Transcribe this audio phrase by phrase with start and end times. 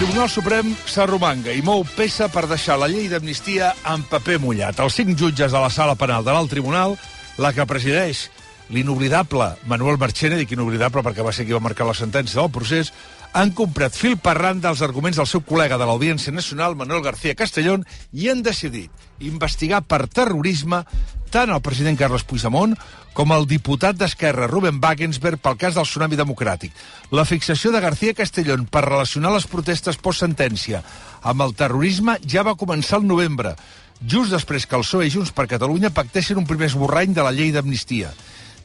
[0.00, 4.78] Tribunal Suprem s'arromanga i mou peça per deixar la llei d'amnistia en paper mullat.
[4.80, 6.94] Els cinc jutges de la sala penal de l'alt tribunal,
[7.36, 8.22] la que presideix
[8.72, 12.94] l'inoblidable Manuel Marchena, dic inoblidable perquè va ser qui va marcar la sentència del procés,
[13.32, 17.36] han comprat fil per randa els arguments del seu col·lega de l'Audiència Nacional, Manuel García
[17.38, 18.90] Castellón, i han decidit
[19.20, 20.82] investigar per terrorisme
[21.30, 22.74] tant el president Carles Puigdemont
[23.14, 26.74] com el diputat d'Esquerra, Ruben Wagensberg, pel cas del tsunami democràtic.
[27.14, 30.82] La fixació de García Castellón per relacionar les protestes post-sentència
[31.22, 33.54] amb el terrorisme ja va començar el novembre,
[34.02, 37.34] just després que el PSOE i Junts per Catalunya pactessin un primer esborrany de la
[37.34, 38.10] llei d'amnistia.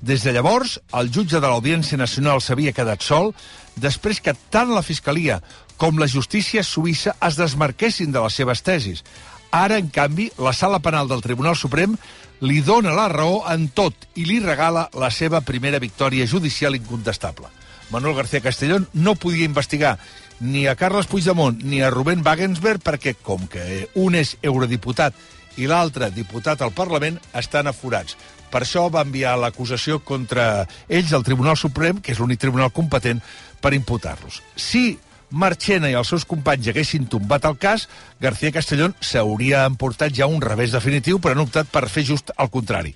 [0.02, 3.32] Des de llavors, el jutge de l'Audiència Nacional s'havia quedat sol
[3.76, 5.40] després que tant la Fiscalia
[5.78, 9.04] com la justícia suïssa es desmarquessin de les seves tesis.
[9.52, 11.96] Ara, en canvi, la sala penal del Tribunal Suprem
[12.44, 17.48] li dona la raó en tot i li regala la seva primera victòria judicial incontestable.
[17.90, 19.98] Manuel García Castellón no podia investigar
[20.40, 25.16] ni a Carles Puigdemont ni a Rubén Wagensberg perquè, com que un és eurodiputat
[25.56, 28.18] i l'altre diputat al Parlament, estan aforats.
[28.52, 33.22] Per això va enviar l'acusació contra ells al Tribunal Suprem, que és l'únic tribunal competent,
[33.62, 34.42] per imputar-los.
[34.56, 34.98] Si
[35.36, 37.88] Marchena i els seus companys haguessin tombat el cas,
[38.22, 42.52] García Castellón s'hauria emportat ja un revés definitiu, però han optat per fer just el
[42.54, 42.94] contrari.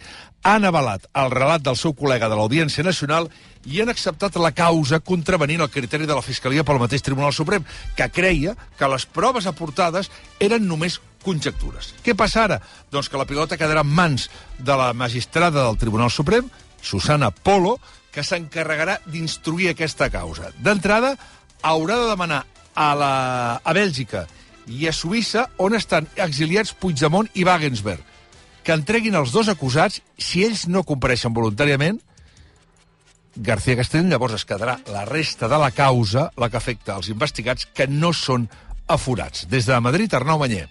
[0.48, 3.28] Han avalat el relat del seu col·lega de l'Audiència Nacional
[3.68, 7.66] i han acceptat la causa contravenint el criteri de la Fiscalia pel mateix Tribunal Suprem,
[7.98, 10.08] que creia que les proves aportades
[10.40, 11.94] eren només conjectures.
[12.06, 12.60] Què passa ara?
[12.92, 16.48] Doncs que la pilota quedarà en mans de la magistrada del Tribunal Suprem,
[16.82, 17.76] Susana Polo,
[18.14, 20.54] que s'encarregarà d'instruir aquesta causa.
[20.64, 21.18] D'entrada,
[21.62, 23.14] haurà de demanar a, la,
[23.60, 24.26] a Bèlgica
[24.70, 28.06] i a Suïssa, on estan exiliats Puigdemont i Wagensberg,
[28.70, 31.96] que entreguin els dos acusats, si ells no compareixen voluntàriament,
[33.48, 37.66] García Castellón llavors es quedarà la resta de la causa, la que afecta als investigats,
[37.66, 38.46] que no són
[38.86, 39.48] aforats.
[39.50, 40.68] Des de Madrid, Arnau Manyer.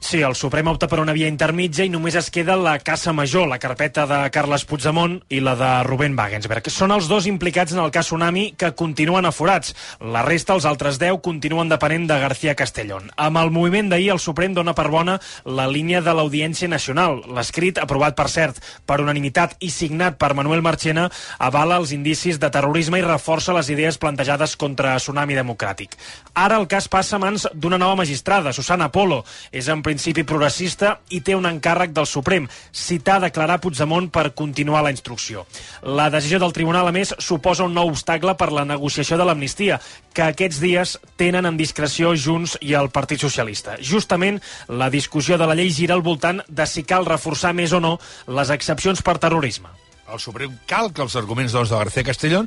[0.00, 3.44] Sí, el Suprem opta per una via intermitja i només es queda la Casa Major,
[3.46, 6.70] la carpeta de Carles Puigdemont i la de Rubén Wagensberg.
[6.72, 9.74] Són els dos implicats en el cas Tsunami que continuen aforats.
[10.00, 13.10] La resta, els altres 10, continuen depenent de García Castellón.
[13.20, 17.20] Amb el moviment d'ahir, el Suprem dona per bona la línia de l'Audiència Nacional.
[17.36, 22.50] L'escrit, aprovat per cert per unanimitat i signat per Manuel Marchena, avala els indicis de
[22.50, 26.00] terrorisme i reforça les idees plantejades contra Tsunami Democràtic.
[26.32, 29.22] Ara el cas passa a mans d'una nova magistrada, Susana Polo.
[29.52, 34.30] És en principi progressista i té un encàrrec del Suprem, citar a declarar Puigdemont per
[34.38, 35.46] continuar la instrucció.
[35.82, 39.80] La decisió del tribunal, a més, suposa un nou obstacle per la negociació de l'amnistia,
[40.14, 43.76] que aquests dies tenen en discreció Junts i el Partit Socialista.
[43.82, 47.82] Justament, la discussió de la llei gira al voltant de si cal reforçar més o
[47.82, 47.96] no
[48.30, 49.72] les excepcions per terrorisme.
[50.10, 52.46] El Suprem calca els arguments doncs, de García Castellón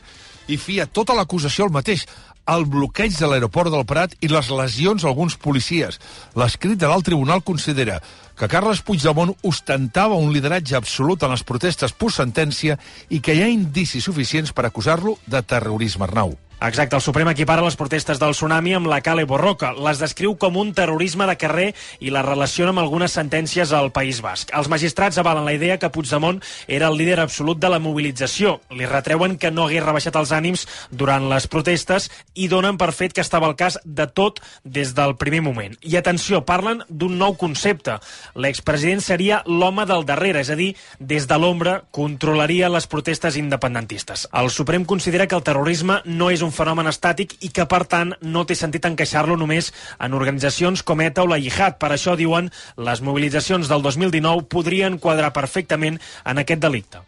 [0.52, 2.03] i fia tota l'acusació al mateix,
[2.52, 6.00] el bloqueig de l'aeroport del Prat i les lesions a alguns policies.
[6.36, 8.02] L'escrit de l'alt tribunal considera
[8.36, 13.52] que Carles Puigdemont ostentava un lideratge absolut en les protestes post-sentència i que hi ha
[13.52, 16.36] indicis suficients per acusar-lo de terrorisme, Arnau.
[16.63, 19.74] Exacte, el Suprem equipara les protestes del tsunami amb la Cale Borroca.
[19.84, 21.66] Les descriu com un terrorisme de carrer
[22.00, 24.53] i la relaciona amb algunes sentències al País Basc.
[24.56, 26.40] Els magistrats avalen la idea que Puigdemont
[26.72, 28.62] era el líder absolut de la mobilització.
[28.72, 33.12] Li retreuen que no hagués rebaixat els ànims durant les protestes i donen per fet
[33.12, 35.75] que estava al cas de tot des del primer moment.
[35.84, 37.97] I atenció, parlen d'un nou concepte.
[38.40, 44.29] L'expresident seria l'home del darrere, és a dir, des de l'ombra controlaria les protestes independentistes.
[44.31, 48.14] El Suprem considera que el terrorisme no és un fenomen estàtic i que, per tant,
[48.22, 51.80] no té sentit encaixar-lo només en organitzacions com ETA o la Jihad.
[51.81, 57.03] Per això, diuen, les mobilitzacions del 2019 podrien quadrar perfectament en aquest delicte.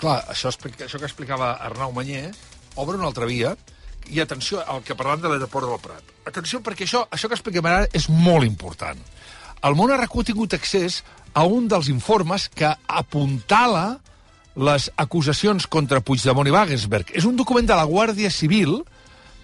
[0.00, 2.28] Clar, això, això que explicava Arnau Manyer
[2.76, 3.54] obre una altra via
[4.10, 6.10] i atenció al que parlant de l'aeroport del Prat.
[6.28, 9.00] Atenció, perquè això, això que expliquem ara és molt important.
[9.64, 11.02] El món ha tingut accés
[11.32, 14.00] a un dels informes que apuntala
[14.54, 17.10] les acusacions contra Puigdemont i Wagensberg.
[17.14, 18.82] És un document de la Guàrdia Civil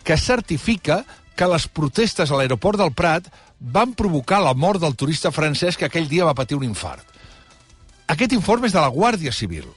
[0.05, 1.03] que certifica
[1.37, 3.29] que les protestes a l'aeroport del Prat
[3.61, 7.05] van provocar la mort del turista francès que aquell dia va patir un infart.
[8.11, 9.69] Aquest informe és de la Guàrdia Civil.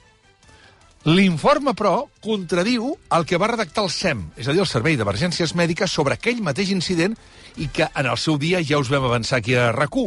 [1.03, 5.51] L'informe, però, contradiu el que va redactar el SEM, és a dir, el Servei d'Emergències
[5.59, 7.17] Mèdiques, sobre aquell mateix incident
[7.59, 9.99] i que en el seu dia ja us vam avançar aquí a rac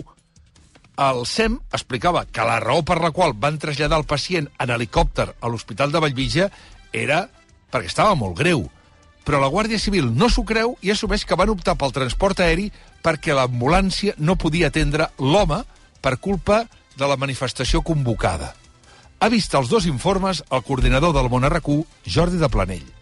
[0.96, 5.28] el SEM explicava que la raó per la qual van traslladar el pacient en helicòpter
[5.40, 6.48] a l'Hospital de Vallvitge
[6.93, 7.26] era
[7.72, 8.64] perquè estava molt greu.
[9.26, 12.70] Però la Guàrdia Civil no s'ho creu i assumeix que van optar pel transport aeri
[13.04, 15.62] perquè l'ambulància no podia atendre l'home
[16.00, 16.64] per culpa
[16.96, 18.54] de la manifestació convocada.
[19.20, 21.48] Ha vist els dos informes el coordinador del Món
[22.06, 22.95] Jordi de Planell.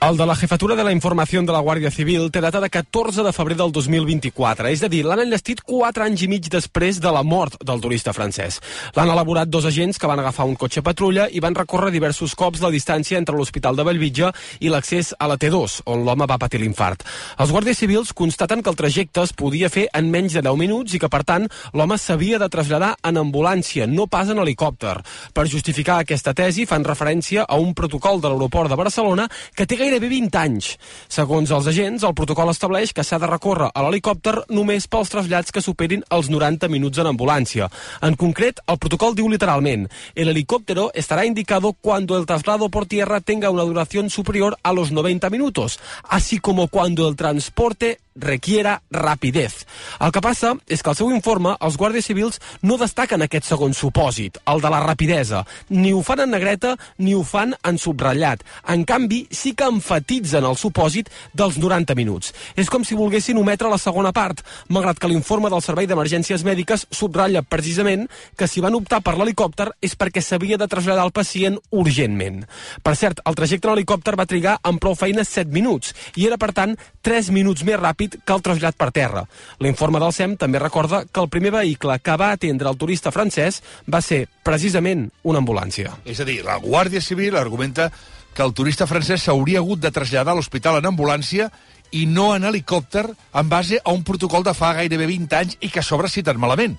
[0.00, 3.22] El de la Jefatura de la Informació de la Guàrdia Civil té data de 14
[3.24, 7.12] de febrer del 2024, és a dir, l'han enllestit 4 anys i mig després de
[7.14, 8.58] la mort del turista francès.
[8.98, 12.60] L'han elaborat dos agents que van agafar un cotxe patrulla i van recórrer diversos cops
[12.60, 14.28] la distància entre l'Hospital de Bellvitge
[14.60, 17.06] i l'accés a la T2, on l'home va patir l'infart.
[17.40, 20.98] Els guàrdies civils constaten que el trajecte es podia fer en menys de 10 minuts
[20.98, 24.98] i que, per tant, l'home s'havia de traslladar en ambulància, no pas en helicòpter.
[25.32, 29.80] Per justificar aquesta tesi, fan referència a un protocol de l'aeroport de Barcelona que té
[29.94, 30.70] gairebé 20 anys.
[31.08, 35.54] Segons els agents, el protocol estableix que s'ha de recórrer a l'helicòpter només pels trasllats
[35.54, 37.68] que superin els 90 minuts en ambulància.
[38.02, 43.20] En concret, el protocol diu literalment el helicóptero estará indicado cuando el traslado por tierra
[43.20, 49.64] tenga una duración superior a los 90 minutos, así como cuando el transporte requiera rapidez.
[50.00, 53.74] El que passa és que al seu informe els guàrdies civils no destaquen aquest segon
[53.74, 55.44] supòsit, el de la rapidesa.
[55.70, 58.44] Ni ho fan en negreta ni ho fan en subratllat.
[58.68, 62.32] En canvi, sí que enfatitzen el supòsit dels 90 minuts.
[62.56, 66.86] És com si volguessin ometre la segona part, malgrat que l'informe del Servei d'Emergències Mèdiques
[66.90, 68.06] subratlla precisament
[68.38, 72.44] que si van optar per l'helicòpter és perquè s'havia de traslladar el pacient urgentment.
[72.82, 76.38] Per cert, el trajecte en helicòpter va trigar amb prou feines 7 minuts i era,
[76.38, 79.24] per tant, 3 minuts més ràpid ràpid que el trasllat per terra.
[79.60, 83.62] L'informe del SEM també recorda que el primer vehicle que va atendre el turista francès
[83.88, 85.96] va ser precisament una ambulància.
[86.04, 87.90] És a dir, la Guàrdia Civil argumenta
[88.34, 91.50] que el turista francès s'hauria hagut de traslladar a l'hospital en ambulància
[91.92, 95.70] i no en helicòpter en base a un protocol de fa gairebé 20 anys i
[95.70, 96.76] que s'obre citat malament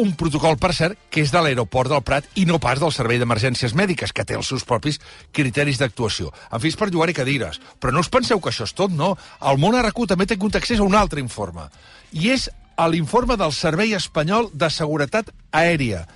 [0.00, 3.20] un protocol, per cert, que és de l'aeroport del Prat i no pas del Servei
[3.20, 5.00] d'Emergències Mèdiques, que té els seus propis
[5.36, 6.32] criteris d'actuació.
[6.50, 7.60] En fi, és per jugar-hi cadires.
[7.80, 9.14] Però no us penseu que això és tot, no.
[9.40, 11.68] El món RQ també té accés a un altre informe.
[12.12, 12.48] I és
[12.88, 16.06] l'informe del Servei Espanyol de Seguretat Aèria,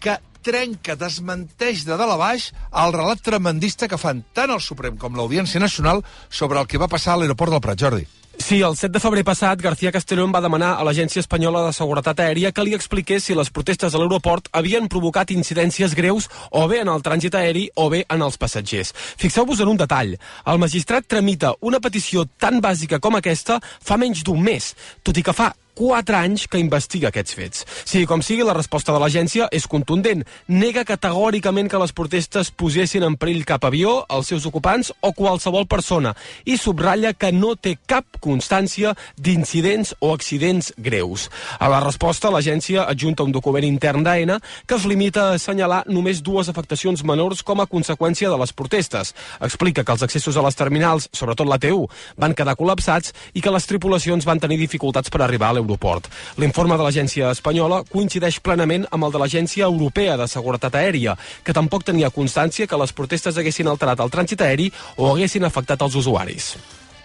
[0.00, 4.96] que trenca, desmenteix de dalt a baix el relat tremendista que fan tant el Suprem
[5.00, 8.06] com l'Audiència Nacional sobre el que va passar a l'aeroport del Prat, Jordi.
[8.38, 12.20] Sí, el 7 de febrer passat, García Castellón va demanar a l'Agència Espanyola de Seguretat
[12.20, 16.82] Aèria que li expliqués si les protestes a l'aeroport havien provocat incidències greus o bé
[16.82, 18.92] en el trànsit aeri o bé en els passatgers.
[19.16, 20.16] Fixeu-vos en un detall.
[20.44, 25.24] El magistrat tramita una petició tan bàsica com aquesta fa menys d'un mes, tot i
[25.24, 27.64] que fa 4 anys que investiga aquests fets.
[27.84, 30.22] Sigui com sigui, la resposta de l'agència és contundent.
[30.48, 35.66] Nega categòricament que les protestes posessin en perill cap avió, els seus ocupants o qualsevol
[35.66, 41.28] persona i subratlla que no té cap constància d'incidents o accidents greus.
[41.58, 46.22] A la resposta, l'agència adjunta un document intern d'AENA que es limita a assenyalar només
[46.22, 49.14] dues afectacions menors com a conseqüència de les protestes.
[49.40, 51.88] Explica que els accessos a les terminals, sobretot la T1,
[52.20, 56.08] van quedar col·lapsats i que les tripulacions van tenir dificultats per arribar a l'aeroport.
[56.38, 61.56] L'informe de l'agència espanyola coincideix plenament amb el de l'Agència Europea de Seguretat Aèria, que
[61.56, 65.96] tampoc tenia constància que les protestes haguessin alterat el trànsit aeri o haguessin afectat els
[65.96, 66.54] usuaris.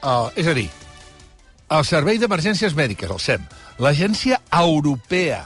[0.04, 0.70] Uh, és a dir,
[1.70, 3.44] el Servei d'Emergències Mèdiques, el SEM,
[3.80, 5.44] l'Agència Europea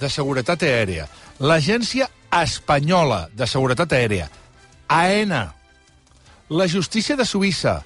[0.00, 1.06] de Seguretat Aèria,
[1.40, 2.08] l'Agència
[2.40, 4.30] Espanyola de Seguretat Aèria,
[4.88, 5.42] AENA,
[6.50, 7.80] la Justícia de Suïssa,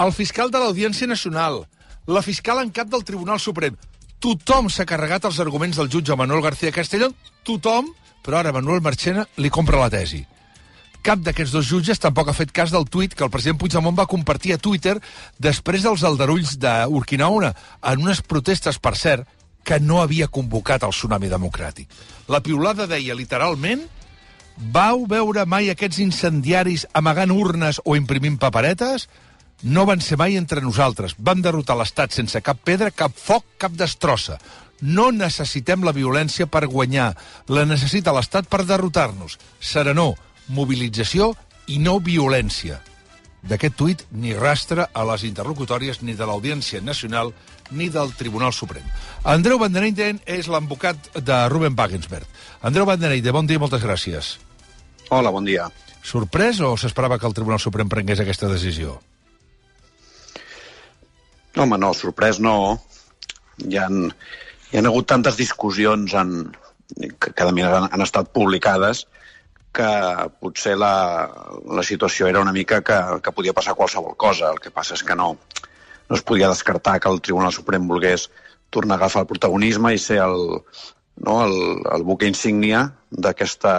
[0.00, 1.60] el fiscal de l'Audiència Nacional,
[2.08, 3.76] la fiscal en cap del Tribunal Suprem,
[4.20, 7.86] Tothom s'ha carregat els arguments del jutge Manuel García Castellón, tothom,
[8.20, 10.20] però ara Manuel Marchena li compra la tesi.
[11.00, 14.04] Cap d'aquests dos jutges tampoc ha fet cas del tuit que el president Puigdemont va
[14.04, 14.98] compartir a Twitter
[15.40, 19.24] després dels aldarulls d'Urquinaona, en unes protestes, per cert,
[19.64, 21.88] que no havia convocat el tsunami democràtic.
[22.28, 23.86] La piulada deia literalment
[24.60, 29.06] Vau veure mai aquests incendiaris amagant urnes o imprimint paperetes?
[29.62, 31.14] No van ser mai entre nosaltres.
[31.18, 34.38] Vam derrotar l'Estat sense cap pedra, cap foc, cap destrossa.
[34.80, 37.12] No necessitem la violència per guanyar.
[37.52, 39.36] La necessita l'Estat per derrotar-nos.
[39.60, 40.14] Serenor,
[40.48, 41.34] mobilització
[41.68, 42.80] i no violència.
[43.40, 47.32] D'aquest tuit ni rastre a les interlocutòries ni de l'Audiència Nacional
[47.70, 48.84] ni del Tribunal Suprem.
[49.24, 52.26] Andreu Bandeneiden és l'advocat de Ruben Wagensberg.
[52.60, 54.34] Andreu Bandeneide, bon dia i moltes gràcies.
[55.10, 55.70] Hola, bon dia.
[56.04, 58.98] Sorprès o s'esperava que el Tribunal Suprem prengués aquesta decisió?
[61.56, 62.78] Home, no, sorprès no.
[63.66, 64.10] Hi han,
[64.70, 66.52] hi han hagut tantes discussions en,
[66.96, 69.06] que, que de han, han estat publicades
[69.72, 69.88] que
[70.42, 71.30] potser la,
[71.70, 74.50] la situació era una mica que, que podia passar qualsevol cosa.
[74.50, 75.36] El que passa és que no,
[76.08, 78.28] no es podia descartar que el Tribunal Suprem volgués
[78.70, 80.62] tornar a agafar el protagonisme i ser el,
[81.26, 81.56] no, el,
[81.94, 83.74] el buque insígnia d'aquesta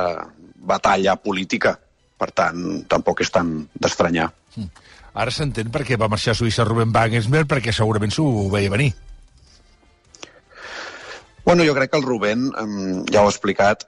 [0.55, 1.77] batalla política.
[2.21, 4.29] Per tant, tampoc és tan d'estranyar.
[4.55, 4.87] Mm.
[5.13, 8.93] Ara s'entén per què va marxar a Suïssa Ruben Wagensberg, perquè segurament s'ho veia venir.
[11.43, 12.47] Bueno, jo crec que el Rubén,
[13.11, 13.87] ja ho ha explicat,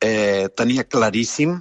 [0.00, 1.58] eh, tenia claríssim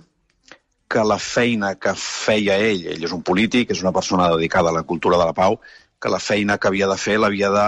[0.91, 4.75] que la feina que feia ell, ell és un polític, és una persona dedicada a
[4.75, 5.60] la cultura de la pau,
[6.01, 7.68] que la feina que havia de fer l'havia de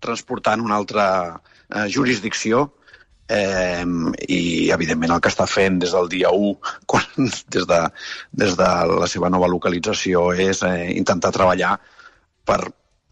[0.00, 1.06] transportar en una altra
[1.70, 2.66] eh, jurisdicció
[3.28, 3.84] eh,
[4.28, 6.54] i, evidentment, el que està fent des del dia 1,
[6.90, 7.05] quan,
[7.54, 7.82] des, de,
[8.32, 11.76] des de la seva nova localització, és eh, intentar treballar
[12.46, 12.60] per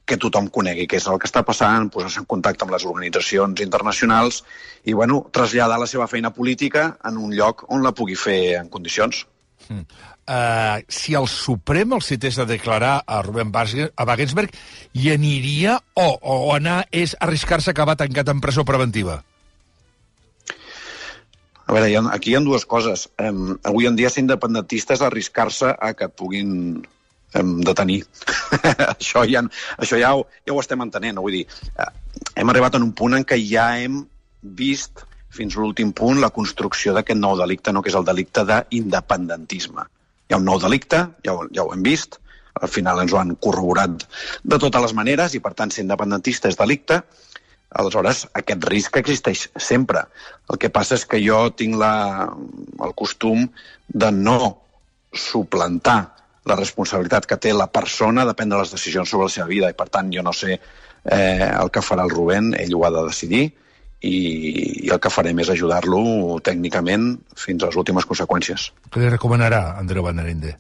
[0.04, 3.60] que tothom conegui què és el que està passant, posar-se en contacte amb les organitzacions
[3.64, 4.42] internacionals
[4.84, 8.68] i, bueno, traslladar la seva feina política en un lloc on la pugui fer en
[8.68, 9.24] condicions.
[9.70, 9.86] Mm.
[10.24, 14.52] Uh, si el Suprem el cités a declarar a Rubén a Wagensberg,
[14.92, 19.22] hi aniria o, o anar és arriscar-se a acabar tancat en presó preventiva?
[21.64, 23.06] A veure, hi ha, aquí hi ha dues coses.
[23.20, 26.50] Um, avui en dia ser independentista és arriscar-se a que et puguin
[27.40, 28.02] um, detenir.
[28.92, 29.44] això ja,
[29.78, 31.22] això ja, ho, ja ho estem entenent.
[31.24, 31.46] Vull dir,
[31.78, 31.90] uh,
[32.36, 34.02] hem arribat en un punt en què ja hem
[34.44, 37.82] vist fins l'últim punt la construcció d'aquest nou delicte, no?
[37.82, 39.88] que és el delicte d'independentisme.
[40.28, 42.20] Hi ha un nou delicte, ja ho, ja ho hem vist,
[42.54, 44.04] al final ens ho han corroborat
[44.44, 47.00] de totes les maneres i, per tant, ser independentista és delicte,
[47.74, 50.04] Aleshores, aquest risc existeix sempre.
[50.50, 51.94] El que passa és que jo tinc la,
[52.86, 53.48] el costum
[53.88, 54.38] de no
[55.14, 55.98] suplantar
[56.44, 59.76] la responsabilitat que té la persona de prendre les decisions sobre la seva vida i,
[59.76, 63.04] per tant, jo no sé eh, el que farà el Rubén, ell ho ha de
[63.08, 63.44] decidir
[64.04, 64.16] i,
[64.84, 68.68] i el que farem és ajudar-lo tècnicament fins a les últimes conseqüències.
[68.92, 70.58] Què li recomanarà Andreu Banarinde?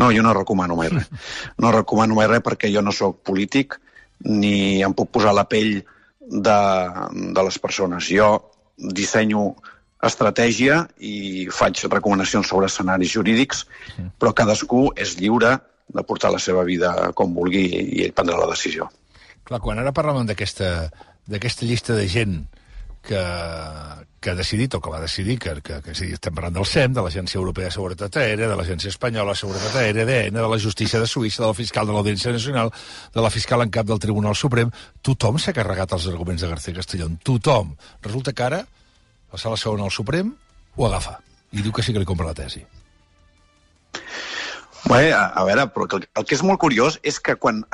[0.00, 1.08] No, jo no recomano mai res.
[1.62, 3.76] No recomano mai res perquè jo no sóc polític
[4.24, 5.80] ni em puc posar la pell
[6.30, 6.60] de,
[7.34, 8.06] de les persones.
[8.08, 8.30] Jo
[8.78, 9.50] dissenyo
[10.06, 13.66] estratègia i faig recomanacions sobre escenaris jurídics,
[14.18, 15.58] però cadascú és lliure
[15.90, 18.88] de portar la seva vida com vulgui i ell prendrà la decisió.
[19.44, 22.40] Clar, quan ara parlàvem d'aquesta llista de gent
[23.02, 23.20] que,
[24.20, 26.92] que ha decidit, o que va decidir, que, que, que sí, estem parlant del SEM,
[26.96, 30.58] de l'Agència Europea de Seguretat Aèria, de l'Agència Espanyola de Seguretat Aèria, d'EN, de la
[30.60, 32.72] Justícia de Suïssa, del fiscal de l'Audiència Nacional,
[33.14, 36.76] de la fiscal en cap del Tribunal Suprem, tothom s'ha carregat els arguments de García
[36.76, 37.72] Castellón, tothom.
[38.04, 38.60] Resulta que ara
[39.32, 40.34] la sala segona al Suprem
[40.76, 41.18] ho agafa
[41.52, 42.62] i diu que sí que li compra la tesi.
[44.90, 47.64] Bé, a, a veure, però el, el que és molt curiós és que quan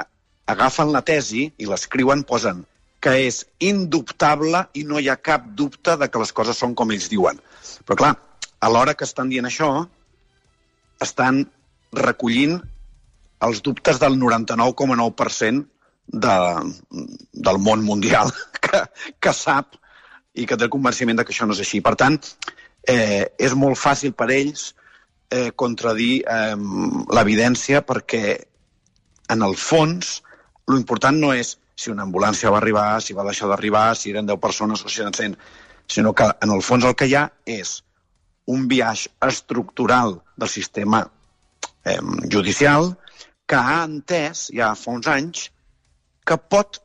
[0.47, 2.65] agafen la tesi i l'escriuen posen
[3.07, 6.91] que és indubtable i no hi ha cap dubte de que les coses són com
[6.91, 7.39] ells diuen.
[7.87, 8.15] Però, clar,
[8.59, 9.69] a l'hora que estan dient això,
[11.07, 11.45] estan
[11.95, 12.57] recollint
[13.47, 15.63] els dubtes del 99,9%
[16.27, 16.37] de,
[17.47, 18.33] del món mundial
[18.67, 18.81] que,
[19.23, 19.79] que sap
[20.35, 21.79] i que té el convenciment de que això no és així.
[21.87, 22.19] Per tant,
[22.91, 24.73] eh, és molt fàcil per ells
[25.31, 26.59] eh, contradir eh,
[27.15, 28.25] l'evidència perquè,
[29.31, 30.17] en el fons,
[30.75, 34.41] l'important no és si una ambulància va arribar, si va deixar d'arribar, si eren 10
[34.41, 35.37] persones o si eren 100,
[35.87, 37.81] sinó que en el fons el que hi ha és
[38.47, 41.03] un viatge estructural del sistema
[41.85, 42.01] eh,
[42.33, 42.95] judicial
[43.47, 45.51] que ha entès ja fa uns anys
[46.27, 46.81] que pot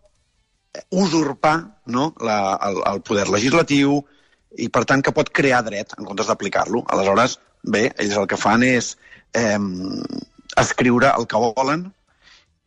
[0.91, 1.55] usurpar
[1.85, 4.01] no, la, el, el poder legislatiu
[4.57, 6.83] i, per tant, que pot crear dret en comptes d'aplicar-lo.
[6.91, 8.93] Aleshores, bé, ells el que fan és
[9.37, 9.57] eh,
[10.59, 11.87] escriure el que volen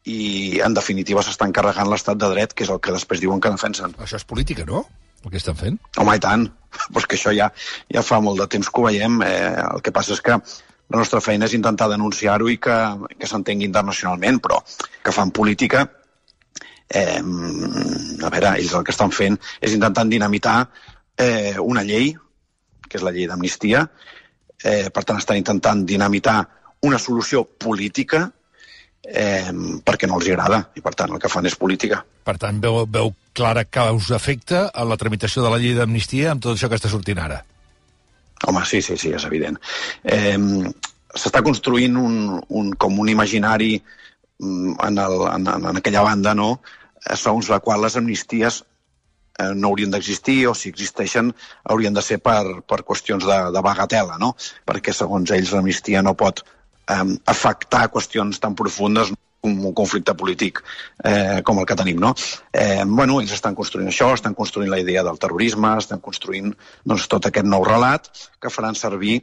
[0.05, 3.53] i, en definitiva, s'estan carregant l'estat de dret, que és el que després diuen que
[3.53, 3.97] defensen.
[4.05, 4.85] Això és política, no?,
[5.25, 5.79] el que estan fent?
[5.97, 6.45] Home, i tant.
[6.93, 7.49] Però que això ja,
[7.89, 9.23] ja fa molt de temps que ho veiem.
[9.25, 12.75] Eh, el que passa és que la nostra feina és intentar denunciar-ho i que,
[13.17, 14.59] que s'entengui internacionalment, però
[15.03, 15.87] que fan política
[16.93, 20.59] eh, a veure, ells el que estan fent és intentant dinamitar
[21.17, 22.13] eh, una llei,
[22.85, 23.87] que és la llei d'amnistia,
[24.61, 26.43] eh, per tant estan intentant dinamitar
[26.85, 28.27] una solució política
[29.09, 29.51] eh,
[29.85, 32.03] perquè no els agrada, i per tant el que fan és política.
[32.25, 36.55] Per tant, veu, veu clara causa-efecte a la tramitació de la llei d'amnistia amb tot
[36.55, 37.43] això que està sortint ara?
[38.47, 39.61] Home, sí, sí, sí, és evident.
[40.05, 40.39] Eh,
[41.15, 42.15] S'està construint un,
[42.59, 46.57] un, com un imaginari mm, en, el, en, en aquella banda, no?,
[47.13, 48.63] segons la qual les amnisties
[49.39, 51.33] eh, no haurien d'existir o si existeixen
[51.71, 54.35] haurien de ser per, per qüestions de, de bagatela, no?
[54.67, 56.45] perquè segons ells l'amnistia no pot
[56.91, 59.13] eh, afectar qüestions tan profundes
[59.45, 60.63] com un conflicte polític
[61.05, 62.15] eh, com el que tenim, no?
[62.53, 67.09] Eh, bueno, ells estan construint això, estan construint la idea del terrorisme, estan construint doncs,
[67.13, 68.09] tot aquest nou relat
[68.41, 69.19] que faran servir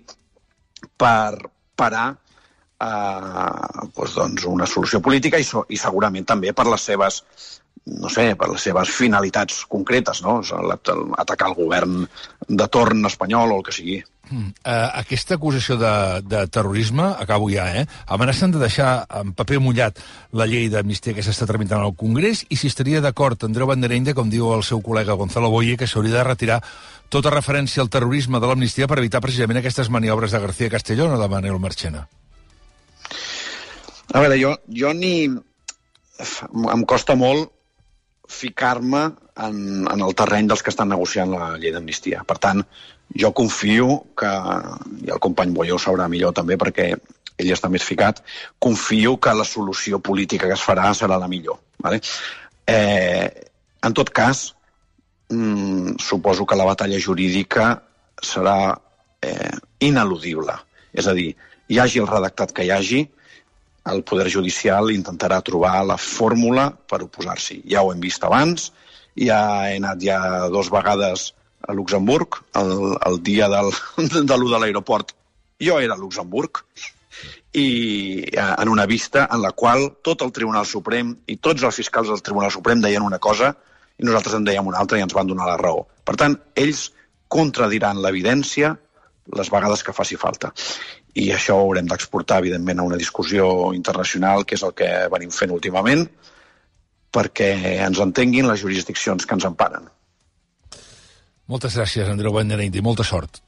[1.02, 6.86] per parar eh, doncs, doncs una solució política i, so, i segurament també per les
[6.92, 7.24] seves
[7.86, 10.38] no sé, per les seves finalitats concretes, no?
[11.18, 12.04] Atacar el govern
[12.48, 14.02] de torn espanyol o el que sigui.
[14.32, 17.86] Uh, aquesta acusació de, de terrorisme, acabo ja, eh?
[18.08, 20.00] amenacen de deixar en paper mullat
[20.38, 24.32] la llei d'amnistia que s'està tramitant al Congrés i si estaria d'acord Andreu Banderenya, com
[24.32, 26.62] diu el seu col·lega Gonzalo Boye, que s'hauria de retirar
[27.12, 31.20] tota referència al terrorisme de l'amnistia per evitar precisament aquestes maniobres de García Castellón o
[31.20, 32.08] de Manuel Marchena.
[34.14, 35.16] A veure, jo, jo ni...
[36.22, 37.50] Em costa molt
[38.30, 39.00] ficar-me
[39.42, 42.22] en, en el terreny dels que estan negociant la llei d'amnistia.
[42.28, 42.62] Per tant,
[43.18, 44.32] jo confio que,
[45.04, 46.92] i el company ho sabrà millor també perquè
[47.42, 48.22] ell està més ficat,
[48.60, 51.60] confio que la solució política que es farà serà la millor.
[51.82, 52.02] Vale?
[52.68, 53.30] Eh,
[53.82, 54.54] en tot cas,
[55.30, 57.82] mm, suposo que la batalla jurídica
[58.22, 58.78] serà
[59.22, 60.54] eh, ineludible.
[60.94, 61.32] És a dir,
[61.68, 63.02] hi hagi el redactat que hi hagi,
[63.92, 67.64] el Poder Judicial intentarà trobar la fórmula per oposar-s'hi.
[67.72, 68.70] Ja ho hem vist abans,
[69.18, 70.20] ja he anat ja
[70.54, 71.32] dues vegades
[71.68, 75.14] a Luxemburg, el, el dia del, de l'1 de l'aeroport.
[75.62, 76.64] Jo era a Luxemburg
[77.54, 81.82] i eh, en una vista en la qual tot el Tribunal Suprem i tots els
[81.82, 83.52] fiscals del Tribunal Suprem deien una cosa
[84.00, 85.84] i nosaltres en dèiem una altra i ens van donar la raó.
[86.06, 86.90] Per tant, ells
[87.32, 88.76] contradiran l'evidència
[89.38, 90.52] les vegades que faci falta.
[91.14, 95.32] I això ho haurem d'exportar, evidentment, a una discussió internacional, que és el que venim
[95.36, 96.06] fent últimament,
[97.12, 97.52] perquè
[97.86, 99.90] ens entenguin les jurisdiccions que ens emparen.
[101.52, 103.42] Moltes gràcies, Andreu Benderent, i molta sort.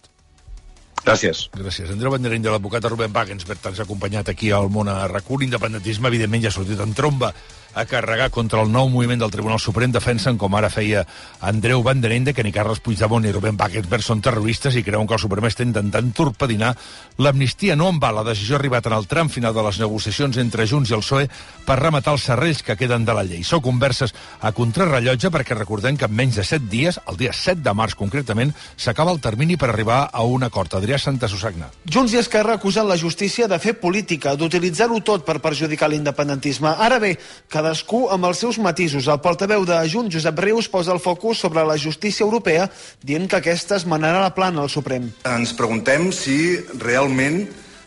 [1.04, 1.48] Gràcies.
[1.56, 1.92] Gràcies.
[1.92, 5.40] Andreu Benderent, de l'advocat Rubén Wagensberg, ens ha acompanyat aquí al món a RAC1.
[5.44, 7.34] L'independentisme, evidentment, ja ha sortit en tromba
[7.74, 11.06] a carregar contra el nou moviment del Tribunal Suprem defensen, com ara feia
[11.42, 15.22] Andreu Banderende, que ni Carles Puigdemont ni Rubén Wagensberg són terroristes i creuen que el
[15.22, 16.74] Suprem està intentant torpedinar
[17.18, 17.76] l'amnistia.
[17.76, 20.92] No en va la decisió arribat en el tram final de les negociacions entre Junts
[20.92, 21.30] i el PSOE
[21.66, 23.44] per rematar els serrells que queden de la llei.
[23.44, 27.62] Sou converses a contrarrellotge perquè recordem que en menys de 7 dies, el dia 7
[27.66, 30.74] de març concretament, s'acaba el termini per arribar a un acord.
[30.78, 31.70] Adrià Santa Susagna.
[31.90, 36.74] Junts i Esquerra acusen la justícia de fer política, d'utilitzar-ho tot per perjudicar l'independentisme.
[36.78, 37.16] Ara bé,
[37.64, 39.08] cadascú amb els seus matisos.
[39.08, 42.68] El portaveu de Junts, Josep Rius, posa el focus sobre la justícia europea,
[43.02, 45.08] dient que aquesta es manarà la plana al Suprem.
[45.24, 47.46] Ens preguntem si realment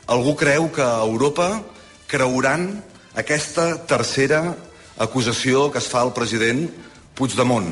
[0.09, 1.61] algú creu que a Europa
[2.09, 2.71] creuran
[3.15, 4.57] aquesta tercera
[4.97, 6.71] acusació que es fa al president
[7.17, 7.69] Puigdemont.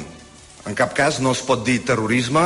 [0.69, 2.45] En cap cas no es pot dir terrorisme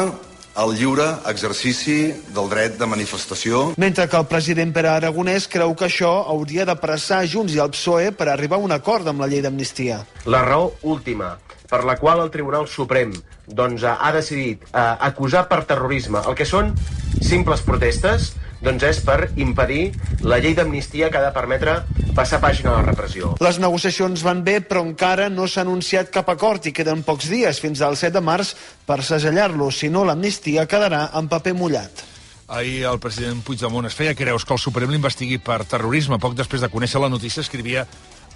[0.59, 1.99] el lliure exercici
[2.35, 3.63] del dret de manifestació.
[3.79, 7.71] Mentre que el president Pere Aragonès creu que això hauria de pressar Junts i el
[7.75, 10.03] PSOE per arribar a un acord amb la llei d'amnistia.
[10.27, 11.37] La raó última
[11.69, 13.13] per la qual el Tribunal Suprem
[13.47, 16.73] doncs, ha decidit eh, acusar per terrorisme el que són
[17.21, 18.33] simples protestes
[18.65, 19.93] doncs és per impedir
[20.27, 21.79] la llei d'amnistia que ha de permetre
[22.17, 23.35] passar pàgina a la repressió.
[23.45, 27.63] Les negociacions van bé, però encara no s'ha anunciat cap acord i queden pocs dies
[27.63, 28.55] fins al 7 de març
[28.87, 29.71] per segellar-lo.
[29.71, 32.05] Si no, l'amnistia quedarà en paper mullat.
[32.49, 36.17] Ahir el president Puigdemont es feia creus que el Suprem l'investigui per terrorisme.
[36.19, 37.85] Poc després de conèixer la notícia escrivia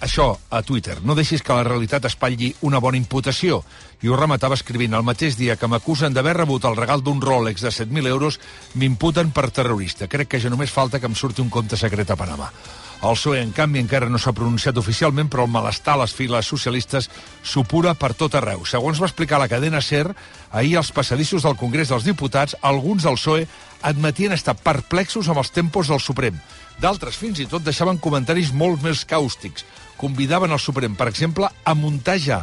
[0.03, 0.99] això a Twitter.
[1.01, 3.61] No deixis que la realitat espatlli una bona imputació.
[4.03, 7.63] I ho rematava escrivint el mateix dia que m'acusen d'haver rebut el regal d'un Rolex
[7.63, 8.39] de 7.000 euros,
[8.75, 10.09] m'imputen per terrorista.
[10.11, 12.51] Crec que ja només falta que em surti un compte secret a Panamà.
[13.03, 16.47] El PSOE, en canvi, encara no s'ha pronunciat oficialment, però el malestar a les files
[16.47, 17.09] socialistes
[17.43, 18.63] supura per tot arreu.
[18.63, 20.13] Segons va explicar la cadena SER,
[20.51, 23.47] ahir als passadissos del Congrés dels Diputats, alguns del PSOE
[23.83, 26.39] admetien estar perplexos amb els tempos del Suprem.
[26.79, 29.67] D'altres, fins i tot, deixaven comentaris molt més càustics.
[30.03, 32.41] Convidaven el Suprem, per exemple, a muntar ja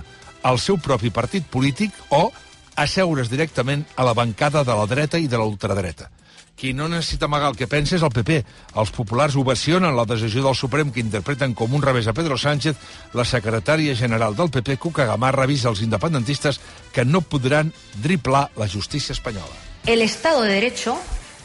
[0.48, 2.30] el seu propi partit polític o
[2.72, 6.08] a seure's directament a la bancada de la dreta i de la ultradreta.
[6.56, 8.38] Qui no necessita amagar el que pensa és el PP.
[8.80, 12.80] Els populars ovacionen la decisió del Suprem que interpreten com un revés a Pedro Sánchez.
[13.12, 16.62] La secretària general del PP, Cuca Gamarra, avisa als independentistes
[16.96, 19.56] que no podran driblar la justícia espanyola.
[19.84, 20.96] El Estado de Derecho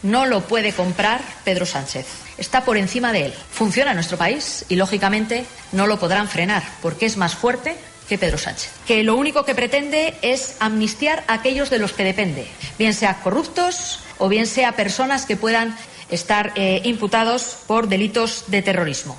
[0.06, 2.06] no lo puede comprar Pedro Sánchez.
[2.38, 3.34] Está por encima de él.
[3.52, 7.76] Funciona nuestro país y, lógicamente, no lo podrán frenar porque es más fuerte
[8.08, 12.04] que Pedro Sánchez, que lo único que pretende es amnistiar a aquellos de los que
[12.04, 15.76] depende, bien sea corruptos o bien sea personas que puedan
[16.12, 19.18] estar eh, imputados por delitos de terrorismo.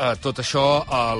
[0.00, 0.62] A tot això,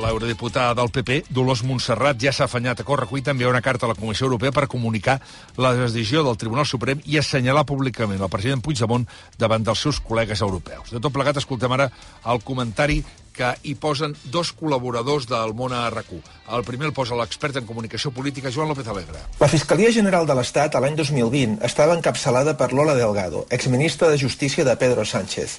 [0.01, 3.91] l'eurodiputada del PP, Dolors Montserrat, ja s'ha afanyat a correcuita a enviar una carta a
[3.91, 5.19] la Comissió Europea per comunicar
[5.61, 9.05] la decisió del Tribunal Suprem i assenyalar públicament el president Puigdemont
[9.37, 10.95] davant dels seus col·legues europeus.
[10.95, 11.91] De tot plegat, escoltem ara
[12.25, 16.21] el comentari que hi posen dos col·laboradors del món a RAC1.
[16.57, 19.23] El primer el posa l'expert en comunicació política, Joan López Alegre.
[19.39, 24.19] La Fiscalia General de l'Estat, a l'any 2020, estava encapçalada per Lola Delgado, exministra de
[24.19, 25.59] Justícia de Pedro Sánchez.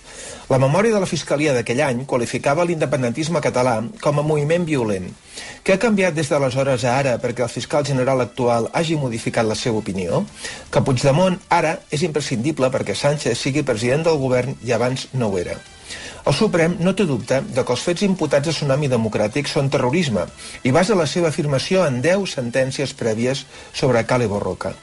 [0.51, 5.07] La memòria de la Fiscalia d'aquell any qualificava l'independentisme català com a moviment violent.
[5.63, 9.55] Què ha canviat des d'aleshores a ara perquè el fiscal general actual hagi modificat la
[9.55, 10.25] seva opinió?
[10.73, 15.37] Que Puigdemont ara és imprescindible perquè Sánchez sigui president del govern i abans no ho
[15.39, 15.61] era.
[16.21, 20.27] El Suprem no té dubte de que els fets imputats a Tsunami Democràtic són terrorisme
[20.61, 23.41] i basa la seva afirmació en 10 sentències prèvies
[23.73, 24.75] sobre Cale Borroca.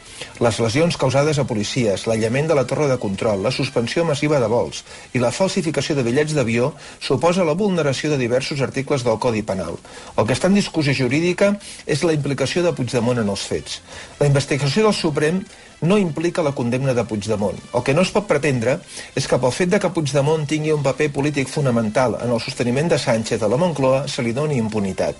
[0.42, 4.48] Les lesions causades a policies, l'aïllament de la torre de control, la suspensió massiva de
[4.50, 4.82] vols
[5.14, 9.78] i la falsificació de bitllets d'avió suposa la vulneració de diversos articles del Codi Penal.
[10.16, 11.52] El que està en discussió jurídica
[11.86, 13.78] és la implicació de Puigdemont en els fets.
[14.18, 15.44] La investigació del Suprem
[15.80, 17.58] no implica la condemna de Puigdemont.
[17.74, 18.78] El que no es pot pretendre
[19.16, 22.90] és que pel fet de que Puigdemont tingui un paper polític fonamental en el sosteniment
[22.90, 25.16] de Sánchez a la Moncloa se li doni impunitat.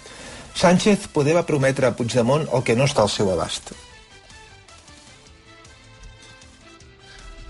[0.59, 3.73] Sánchez poder va prometre a Puigdemont el que no està al seu abast.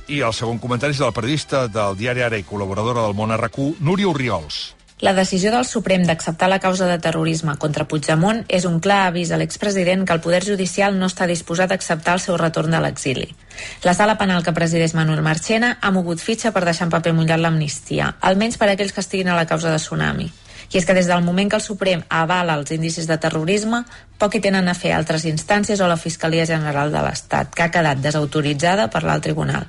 [0.09, 3.77] I el segon comentari és del periodista del diari Ara i col·laboradora del món RAC1,
[3.85, 4.78] Núria Oriols.
[5.01, 9.31] La decisió del Suprem d'acceptar la causa de terrorisme contra Puigdemont és un clar avís
[9.31, 12.81] a l'expresident que el Poder Judicial no està disposat a acceptar el seu retorn de
[12.83, 13.29] l'exili.
[13.87, 17.39] La sala penal que presideix Manuel Marchena ha mogut fitxa per deixar en paper mullat
[17.39, 20.33] l'amnistia, almenys per a aquells que estiguin a la causa de Tsunami.
[20.69, 23.85] I és que des del moment que el Suprem avala els indicis de terrorisme,
[24.19, 27.71] poc hi tenen a fer altres instàncies o la Fiscalia General de l'Estat, que ha
[27.73, 29.65] quedat desautoritzada per l'alt tribunal.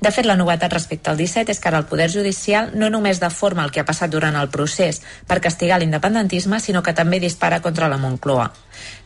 [0.00, 3.20] De fet, la novetat respecte al 17 és que ara el Poder Judicial no només
[3.22, 7.60] deforma el que ha passat durant el procés per castigar l'independentisme, sinó que també dispara
[7.60, 8.50] contra la Moncloa.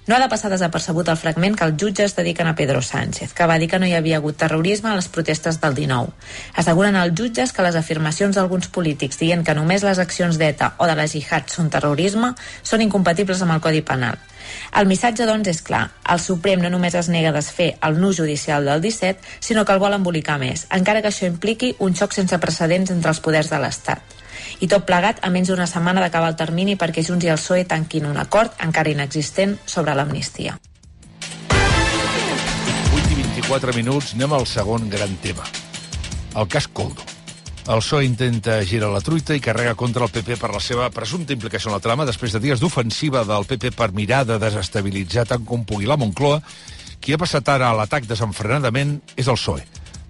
[0.06, 3.46] No ha de passar desapercebut el fragment que els jutges dediquen a Pedro Sánchez, que
[3.48, 6.12] va dir que no hi havia hagut terrorisme a les protestes del 19.
[6.60, 10.88] Asseguren els jutges que les afirmacions d'alguns polítics dient que només les accions d'ETA o
[10.90, 14.20] de la jihad són terrorisme són incompatibles amb el Codi Penal.
[14.76, 15.87] El missatge, doncs, és clar.
[16.12, 19.72] El Suprem no només es nega a desfer el nus judicial del 17, sinó que
[19.72, 23.48] el vol embolicar més, encara que això impliqui un xoc sense precedents entre els poders
[23.48, 24.20] de l'Estat.
[24.61, 27.64] I tot plegat a menys d'una setmana d'acabar el termini perquè Junts i el PSOE
[27.71, 30.59] tanquin un acord encara inexistent sobre l'amnistia.
[31.51, 35.45] 8 i 24 minuts, anem al segon gran tema.
[36.35, 37.03] El cas Coldo.
[37.64, 41.33] El PSOE intenta girar la truita i carrega contra el PP per la seva presumpta
[41.33, 45.47] implicació en la trama després de dies d'ofensiva del PP per mirar de desestabilitzar tant
[45.49, 46.43] com pugui la Moncloa.
[47.01, 49.64] Qui ha passat ara a l'atac desenfrenadament és el PSOE.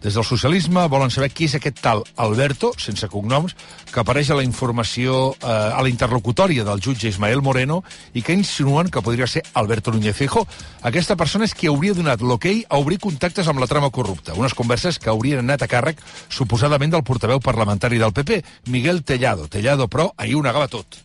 [0.04, 3.54] Des del socialisme volen saber qui és aquest tal Alberto, sense cognoms,
[3.88, 7.80] que apareix a la informació, eh, a la interlocutòria del jutge Ismael Moreno
[8.12, 10.44] i que insinuen que podria ser Alberto Núñez Feijó.
[10.82, 14.52] Aquesta persona és qui hauria donat l'hoquei a obrir contactes amb la trama corrupta, unes
[14.52, 19.48] converses que haurien anat a càrrec suposadament del portaveu parlamentari del PP, Miguel Tellado.
[19.48, 21.03] Tellado, però, ahir ho negava tot.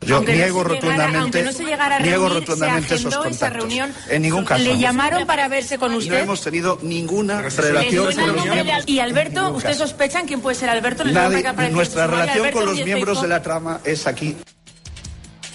[0.00, 2.88] Yo Aunque niego no se llegara- rotundamente, aunque no se llegara a niego reunir, rotundamente
[2.88, 3.58] se esos agendó esa contactos.
[3.68, 3.94] reunión.
[4.08, 4.62] En ningún caso.
[4.64, 6.20] ¿Le llamaron para verse con No usted?
[6.20, 8.84] hemos tenido ninguna ¿Le relación suena con el los nombre de miembros.
[8.84, 9.86] Al- Y Alberto, ningún ¿usted caso.
[9.88, 11.02] sospechan quién puede ser Alberto?
[11.04, 13.18] ¿Le Nadie- suena que aparece nuestra en su memoria relación Alberto con los Núñez miembros
[13.18, 13.22] Feijóo?
[13.22, 14.36] de la trama es aquí.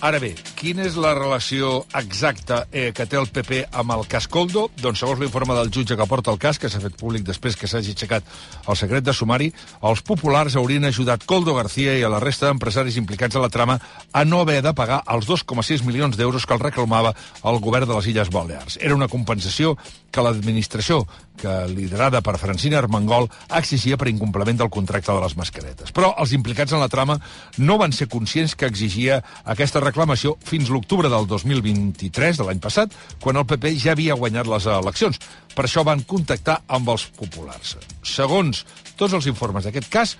[0.01, 4.29] Ara bé, quina és la relació exacta eh, que té el PP amb el cas
[4.31, 4.69] Coldo?
[4.79, 7.67] Doncs segons l'informe del jutge que porta el cas, que s'ha fet públic després que
[7.67, 8.29] s'hagi aixecat
[8.71, 9.49] el secret de sumari,
[9.83, 13.75] els populars haurien ajudat Coldo García i a la resta d'empresaris implicats a la trama
[14.13, 17.11] a no haver de pagar els 2,6 milions d'euros que el reclamava
[17.43, 18.79] el govern de les Illes Balears.
[18.79, 19.75] Era una compensació
[20.13, 21.03] que l'administració,
[21.37, 25.93] que liderada per Francina Armengol, exigia per incompliment del contracte de les mascaretes.
[25.95, 27.19] Però els implicats en la trama
[27.57, 32.93] no van ser conscients que exigia aquesta reclamació fins l'octubre del 2023, de l'any passat,
[33.19, 35.19] quan el PP ja havia guanyat les eleccions.
[35.53, 37.77] Per això van contactar amb els populars.
[38.01, 38.65] Segons
[38.97, 40.17] tots els informes d'aquest cas,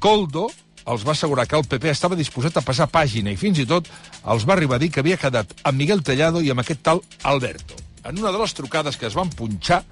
[0.00, 0.48] Coldo
[0.86, 3.88] els va assegurar que el PP estava disposat a passar pàgina i fins i tot
[4.32, 7.02] els va arribar a dir que havia quedat amb Miguel Tellado i amb aquest tal
[7.26, 7.74] Alberto.
[8.06, 9.82] En una de les trucades que es van punxar,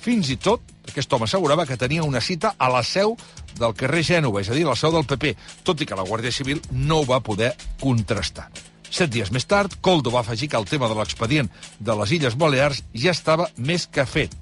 [0.00, 3.16] fins i tot, aquest home assegurava que tenia una cita a la seu
[3.58, 5.34] del carrer Gènova, és a dir, la seu del PP,
[5.66, 8.48] tot i que la Guàrdia Civil no ho va poder contrastar.
[8.90, 12.36] Set dies més tard, Coldo va afegir que el tema de l'expedient de les Illes
[12.36, 14.34] Balears ja estava més que fet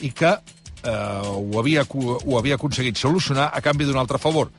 [0.00, 4.52] i que eh, ho, havia, ho havia aconseguit solucionar a canvi d'un altre favor.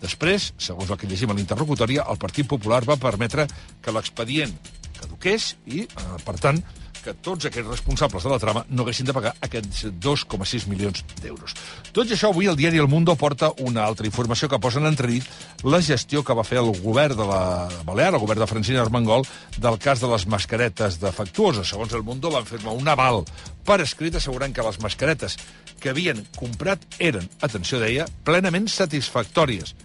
[0.00, 3.48] Després, segons el que llegim a l'interlocutòria, el Partit Popular va permetre
[3.82, 4.52] que l'expedient
[5.00, 6.62] caduqués i, eh, per tant,
[7.06, 11.54] que tots aquests responsables de la trama no haguessin de pagar aquests 2,6 milions d'euros.
[11.94, 14.88] Tot i això, avui el diari El Mundo porta una altra informació que posa en
[14.90, 15.28] entredit
[15.62, 17.42] la gestió que va fer el govern de la
[17.86, 21.70] Balear, el govern de Francina Armengol, del cas de les mascaretes defectuoses.
[21.70, 23.22] Segons El Mundo, van fer-me un aval
[23.66, 25.38] per escrit assegurant que les mascaretes
[25.78, 29.76] que havien comprat eren, atenció deia, plenament satisfactòries,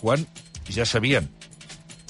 [0.00, 0.26] quan
[0.72, 1.28] ja sabien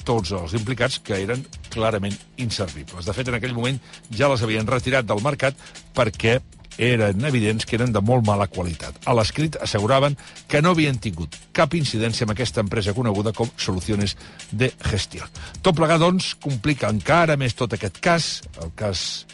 [0.07, 1.43] tots els implicats que eren
[1.77, 3.05] clarament inservibles.
[3.05, 5.57] De fet, en aquell moment ja les havien retirat del mercat
[5.95, 6.39] perquè
[6.77, 8.99] eren evidents que eren de molt mala qualitat.
[9.09, 10.17] A l'escrit asseguraven
[10.49, 14.15] que no havien tingut cap incidència amb aquesta empresa coneguda com Soluciones
[14.51, 15.25] de Gestió.
[15.65, 18.29] Tot plegat, doncs, complica encara més tot aquest cas,
[18.61, 19.25] el cas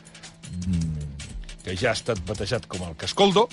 [0.63, 1.11] mm,
[1.65, 3.49] que ja ha estat batejat com el cas Coldo,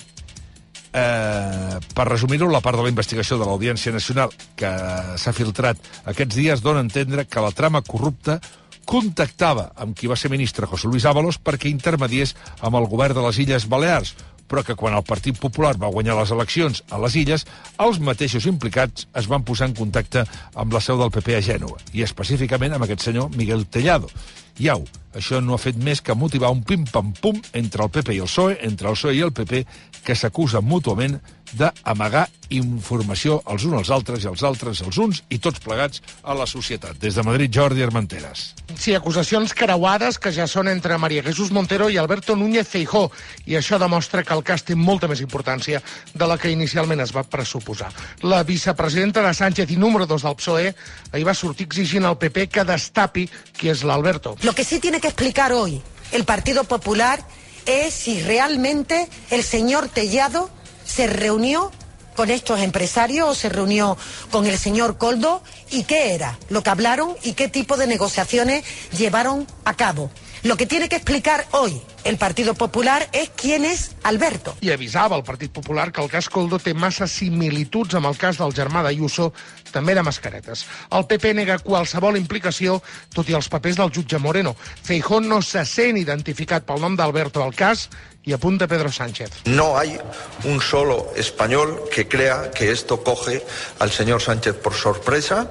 [0.91, 4.71] Eh, per resumir-ho, la part de la investigació de l'Audiència Nacional que
[5.15, 5.79] s'ha filtrat
[6.11, 8.41] aquests dies dona a entendre que la trama corrupta
[8.91, 13.23] contactava amb qui va ser ministre José Luis Ábalos perquè intermediés amb el govern de
[13.23, 14.11] les Illes Balears,
[14.51, 17.45] però que quan el Partit Popular va guanyar les eleccions a les Illes,
[17.79, 20.25] els mateixos implicats es van posar en contacte
[20.59, 24.11] amb la seu del PP a Gènova, i específicament amb aquest senyor Miguel Tellado.
[24.59, 24.85] I au,
[25.15, 28.57] això no ha fet més que motivar un pim-pam-pum entre el PP i el PSOE,
[28.67, 29.65] entre el PSOE i el PP,
[30.05, 31.19] que s'acusen mútuament
[31.57, 36.35] d'amagar informació els uns als altres i els altres als uns i tots plegats a
[36.35, 36.97] la societat.
[36.99, 38.51] Des de Madrid, Jordi Armenteres.
[38.75, 43.09] Sí, acusacions creuades que ja són entre Maria Jesús Montero i Alberto Núñez Feijó,
[43.45, 45.81] i això demostra que el cas té molta més importància
[46.13, 47.91] de la que inicialment es va pressuposar.
[48.23, 50.73] La vicepresidenta de Sánchez i número 2 del PSOE
[51.11, 54.35] ahir va sortir exigint al PP que destapi qui és l'Alberto.
[54.41, 57.23] Lo que sí tiene que explicar hoy el Partido Popular
[57.67, 60.49] es si realmente el señor Tellado
[60.83, 61.71] se reunió
[62.15, 63.97] con estos empresarios o se reunió
[64.31, 68.65] con el señor Coldo y qué era lo que hablaron y qué tipo de negociaciones
[68.97, 70.09] llevaron a cabo.
[70.41, 74.55] Lo que tiene que explicar hoy el Partido Popular es quién es Alberto.
[74.61, 78.39] I avisava el Partit Popular que el cas Coldo té massa similituds amb el cas
[78.41, 79.31] del germà d'Ayuso,
[79.71, 80.65] també de mascaretes.
[80.91, 82.81] El PP nega qualsevol implicació,
[83.13, 84.55] tot i els papers del jutge Moreno.
[84.57, 87.89] Feijó no se sent identificat pel nom d'Alberto al cas
[88.23, 89.45] i apunta Pedro Sánchez.
[89.45, 89.97] No hay
[90.43, 93.43] un solo español que crea que esto coge
[93.79, 95.49] al señor Sánchez por sorpresa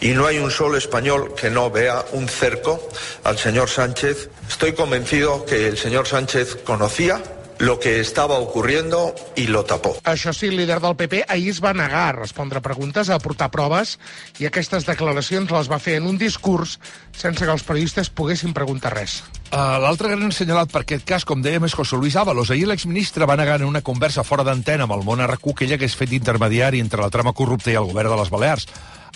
[0.00, 2.88] y no hay un solo español que no vea un cerco
[3.22, 4.30] al señor Sánchez.
[4.48, 7.22] Estoy convencido que el señor Sánchez conocía
[7.58, 9.96] lo que estaba ocurriendo y lo tapó.
[10.04, 13.50] Això sí, el líder del PP ahir es va negar a respondre preguntes, a aportar
[13.50, 13.98] proves,
[14.38, 16.78] i aquestes declaracions les va fer en un discurs
[17.16, 19.20] sense que els periodistes poguessin preguntar res.
[19.50, 22.52] Uh, L'altre gran assenyalat per aquest cas, com dèiem, és José Luis Ábalos.
[22.54, 25.74] Ahir l'exministre va negar en una conversa fora d'antena amb el món RQ que ell
[25.78, 28.68] hagués fet d'intermediari entre la trama corrupta i el govern de les Balears.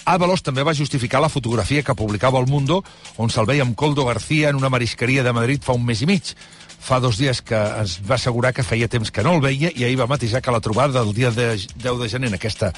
[0.04, 2.82] Ábalos també va justificar la fotografia que publicava El Mundo,
[3.22, 6.08] on se'l veia amb Coldo García en una marisqueria de Madrid fa un mes i
[6.10, 6.34] mig.
[6.82, 9.84] Fa dos dies que ens va assegurar que feia temps que no el veia i
[9.86, 12.72] ahir va matisar que la trobada del dia de 10 de gener en aquesta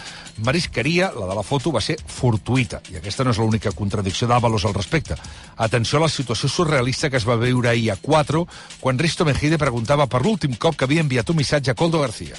[0.44, 2.82] marisqueria, la de la foto, va ser fortuita.
[2.92, 5.16] I aquesta no és l'única contradicció d'Àvalos al respecte.
[5.56, 8.46] Atenció a la situació surrealista que es va veure ahir a 4,
[8.80, 12.36] quan Risto Mejide preguntava per l'últim cop que havia enviat un missatge a Coldo García.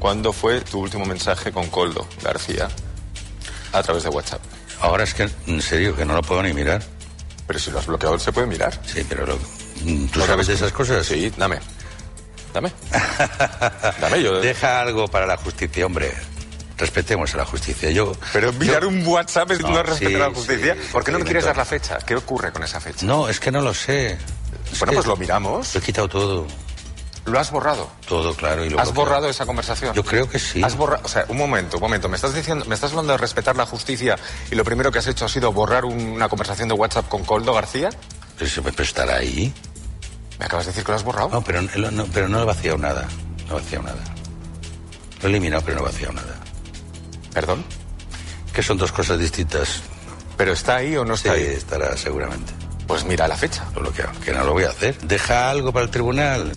[0.00, 2.68] ¿Cuándo fue tu último mensaje con Coldo García
[3.72, 4.40] a través de WhatsApp?
[4.80, 6.82] Ahora es que, en serio, que no lo puedo ni mirar.
[7.46, 8.72] Pero si lo has bloqueado, se puede mirar.
[8.86, 9.38] Sí, pero lo-
[10.12, 11.04] ¿tú sabes de esas cosas?
[11.06, 11.58] Sí, dame.
[12.54, 12.72] Dame.
[14.00, 14.40] Dame yo.
[14.40, 16.12] Deja algo para la justicia, hombre.
[16.78, 17.90] Respetemos a la justicia.
[17.90, 18.12] Yo.
[18.32, 20.74] Pero yo- un WhatsApp es no, No, respetar sí, a la justicia.
[20.74, 21.98] sí, ¿Por qué no me quieres dar la fecha?
[21.98, 23.04] ¿Qué ocurre con esa fecha?
[23.06, 24.12] No, es que no lo sé.
[24.12, 25.74] Es Bueno, que pues lo miramos.
[25.74, 26.46] Lo he quitado todo.
[27.24, 27.88] ¿Lo has borrado?
[28.08, 28.64] Todo, claro.
[28.64, 29.04] Y lo ¿Has bloqueo.
[29.04, 29.94] borrado esa conversación?
[29.94, 30.62] Yo creo que sí.
[30.62, 32.08] Has borrado, o sea, un momento, un momento.
[32.08, 34.16] Me estás diciendo, me estás hablando de respetar la justicia
[34.50, 37.54] y lo primero que has hecho ha sido borrar una conversación de WhatsApp con Coldo
[37.54, 37.90] García.
[38.36, 39.54] Pero se puede estar ahí.
[40.40, 41.28] Me acabas de decir que lo has borrado.
[41.28, 43.06] No, pero no, pero no he vaciado nada.
[43.48, 44.02] No he vaciado nada.
[45.20, 46.34] Lo he eliminado, pero no he vaciado nada.
[47.32, 47.64] ¿Perdón?
[48.52, 49.82] Que son dos cosas distintas.
[50.36, 51.46] ¿Pero está ahí o no está sí, ahí?
[51.54, 52.52] estará seguramente.
[52.88, 53.64] Pues mira la fecha.
[53.76, 54.98] Lo bloqueo, que no lo voy a hacer.
[55.02, 56.52] Deja algo para el tribunal.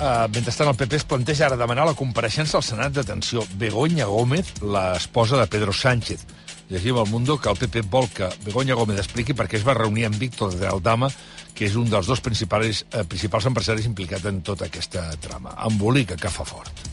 [0.00, 4.54] Uh, mentrestant, el PP es planteja ara demanar la compareixença al Senat d'atenció Begoña Gómez,
[4.64, 6.22] l'esposa de Pedro Sánchez.
[6.70, 9.74] Llegim al Mundo que el PP vol que Begoña Gómez expliqui per què es va
[9.76, 11.10] reunir amb Víctor de Aldama,
[11.52, 15.52] que és un dels dos principals, eh, principals empresaris implicats en tota aquesta trama.
[15.68, 16.89] Embolica que fa fort.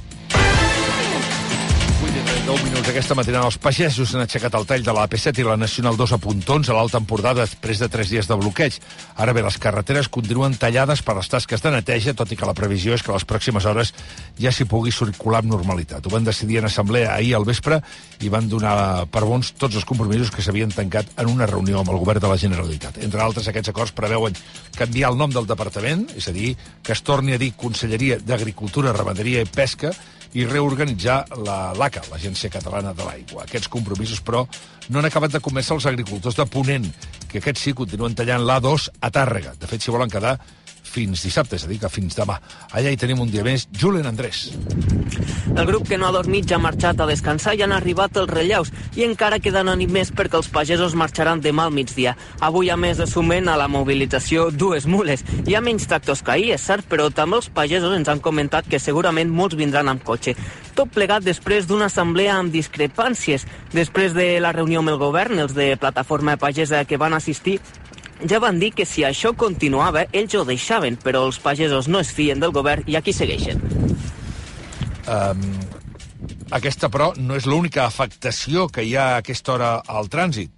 [2.18, 3.46] 8 i 39 minuts aquesta matinada.
[3.46, 6.70] Els pagesos han aixecat el tall de la AP7 i la Nacional 2 a Pontons
[6.70, 8.80] a l'Alt Empordà després de 3 dies de bloqueig.
[9.22, 12.56] Ara bé, les carreteres continuen tallades per les tasques de neteja, tot i que la
[12.58, 13.94] previsió és que les pròximes hores
[14.42, 16.08] ja s'hi pugui circular amb normalitat.
[16.08, 17.84] Ho van decidir en assemblea ahir al vespre
[18.26, 21.94] i van donar per bons tots els compromisos que s'havien tancat en una reunió amb
[21.94, 22.98] el govern de la Generalitat.
[22.98, 24.34] Entre altres, aquests acords preveuen
[24.78, 28.96] canviar el nom del departament, és a dir, que es torni a dir Conselleria d'Agricultura,
[28.96, 29.94] Ramaderia i Pesca,
[30.34, 33.46] i reorganitzar la l'ACA, l'Agència Catalana de l'Aigua.
[33.46, 34.46] Aquests compromisos, però,
[34.90, 36.88] no han acabat de convèncer els agricultors de Ponent,
[37.28, 39.56] que aquests sí continuen tallant l'A2 a Tàrrega.
[39.60, 40.38] De fet, s'hi volen quedar
[40.88, 42.40] fins dissabte, és a dir, que fins demà.
[42.72, 43.68] Allà hi tenim un dia més.
[43.78, 44.48] Julen Andrés.
[45.58, 48.30] El grup que no ha dormit ja ha marxat a descansar i han arribat els
[48.30, 52.16] relleus i encara queden més perquè els pagesos marxaran demà al migdia.
[52.40, 55.24] Avui, a més, sumen a la mobilització dues mules.
[55.46, 58.68] Hi ha menys tractors que ahir, és cert, però també els pagesos ens han comentat
[58.70, 60.36] que segurament molts vindran amb cotxe.
[60.78, 63.48] Tot plegat després d'una assemblea amb discrepàncies.
[63.74, 67.60] Després de la reunió amb el govern, els de Plataforma Pagesa que van assistir
[68.26, 72.12] ja van dir que si això continuava, ells ho deixaven, però els pagesos no es
[72.14, 73.62] fien del govern i aquí segueixen.
[75.08, 75.44] Um,
[76.52, 80.52] aquesta, però, no és l'única afectació que hi ha a aquesta hora al trànsit.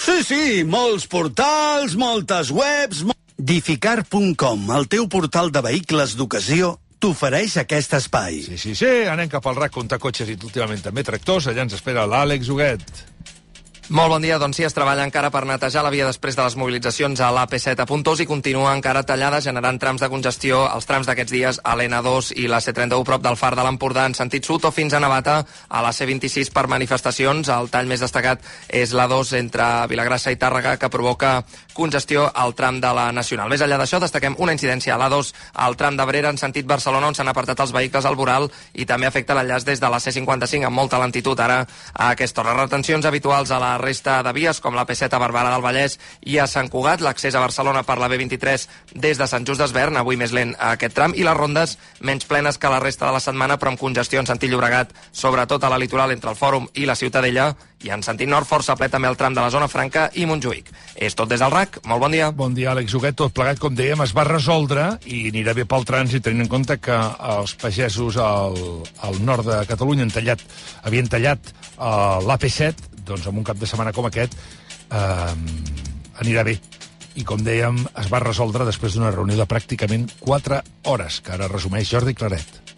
[0.00, 3.04] Sí, sí, molts portals, moltes webs...
[3.04, 3.16] Mo...
[3.40, 8.42] Dificar.com, el teu portal de vehicles d'ocasió, t'ofereix aquest espai.
[8.44, 11.48] Sí, sí, sí, anem cap al RAC comptar cotxes i últimament també tractors.
[11.48, 12.92] Allà ens espera l'Àlex Huguet.
[13.90, 14.36] Molt bon dia.
[14.38, 17.82] Doncs sí, es treballa encara per netejar la via després de les mobilitzacions a l'AP7
[17.82, 21.72] a Puntós i continua encara tallada, generant trams de congestió els trams d'aquests dies a
[21.74, 25.00] l'N2 i la C31 prop del Far de l'Empordà en sentit sud o fins a
[25.02, 27.50] Navata a la C26 per manifestacions.
[27.50, 31.40] El tall més destacat és la 2 entre Vilagrassa i Tàrrega que provoca
[31.74, 33.50] congestió al tram de la Nacional.
[33.50, 35.32] Més enllà d'això, destaquem una incidència a l'A2
[35.66, 39.10] al tram d'Abrera en sentit Barcelona on s'han apartat els vehicles al voral i també
[39.10, 42.54] afecta l'enllaç des de la C55 amb molta lentitud ara a aquesta hora.
[42.62, 46.38] Retencions habituals a la resta de vies, com la P7 a Barberà del Vallès i
[46.38, 50.20] a Sant Cugat, l'accés a Barcelona per la B23 des de Sant Just d'Esvern, avui
[50.20, 53.24] més lent a aquest tram, i les rondes menys plenes que la resta de la
[53.24, 56.86] setmana, però amb congestió en sentit Llobregat, sobretot a la litoral entre el Fòrum i
[56.88, 60.08] la Ciutadella, i en sentit nord força ple també el tram de la zona franca
[60.20, 60.68] i Montjuïc.
[61.00, 62.28] És tot des del RAC, molt bon dia.
[62.36, 63.16] Bon dia, Àlex Huguet.
[63.16, 66.76] Tot plegat, com dèiem, es va resoldre i anirà bé pel trànsit, tenint en compte
[66.82, 66.98] que
[67.36, 68.58] els pagesos al,
[69.06, 70.44] al nord de Catalunya han tallat,
[70.84, 74.36] havien tallat uh, l'AP7, doncs amb un cap de setmana com aquest,
[74.94, 75.34] uh,
[76.22, 76.56] anirà bé.
[77.18, 81.50] I, com dèiem, es va resoldre després d'una reunió de pràcticament 4 hores, que ara
[81.50, 82.69] resumeix Jordi Claret.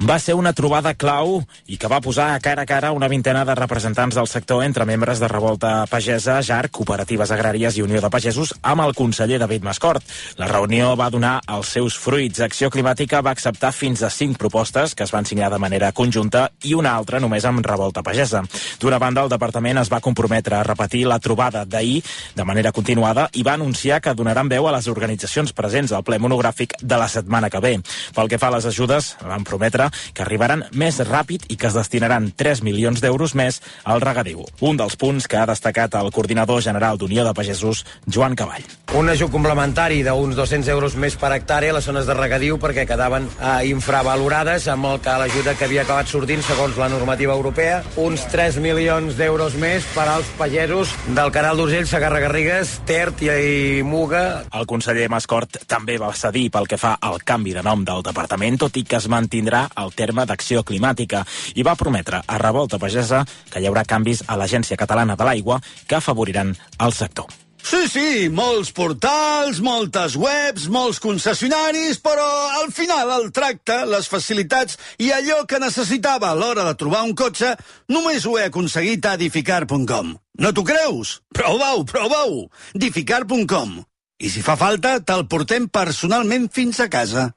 [0.00, 3.42] Va ser una trobada clau i que va posar a cara a cara una vintena
[3.44, 8.08] de representants del sector entre membres de Revolta Pagesa, JAR, Cooperatives Agràries i Unió de
[8.08, 10.00] Pagesos amb el conseller David Mascort.
[10.40, 12.40] La reunió va donar els seus fruits.
[12.40, 16.46] Acció Climàtica va acceptar fins a cinc propostes que es van signar de manera conjunta
[16.64, 18.40] i una altra només amb Revolta Pagesa.
[18.80, 22.00] D'una banda, el departament es va comprometre a repetir la trobada d'ahir
[22.40, 26.16] de manera continuada i va anunciar que donaran veu a les organitzacions presents al ple
[26.16, 27.76] monogràfic de la setmana que ve.
[28.16, 31.76] Pel que fa a les ajudes, van prometre que arribaran més ràpid i que es
[31.76, 34.44] destinaran 3 milions d'euros més al regadiu.
[34.60, 38.66] Un dels punts que ha destacat el coordinador general d'Unió de Pagesos, Joan Cavall.
[38.98, 42.86] Un ajut complementari d'uns 200 euros més per hectàrea a les zones de regadiu perquè
[42.88, 47.80] quedaven eh, infravalorades amb el que l'ajuda que havia acabat sortint segons la normativa europea.
[48.02, 53.82] Uns 3 milions d'euros més per als pagesos del Canal d'Urgell, Sagarra Garrigues, Tert i
[53.86, 54.42] Muga.
[54.56, 58.58] El conseller Mascort també va cedir pel que fa al canvi de nom del departament,
[58.60, 63.24] tot i que es mantindrà el terme d'acció climàtica i va prometre a Revolta Pagesa
[63.50, 67.30] que hi haurà canvis a l'Agència Catalana de l'Aigua que afavoriran el sector.
[67.62, 72.26] Sí, sí, molts portals, moltes webs, molts concessionaris, però
[72.60, 77.14] al final el tracte, les facilitats i allò que necessitava a l'hora de trobar un
[77.14, 77.52] cotxe
[77.92, 80.16] només ho he aconseguit a edificar.com.
[80.40, 81.20] No t'ho creus?
[81.36, 82.46] Prova-ho, prova-ho!
[82.74, 83.80] edificar.com.
[84.20, 87.30] I si fa falta, te'l portem personalment fins a casa.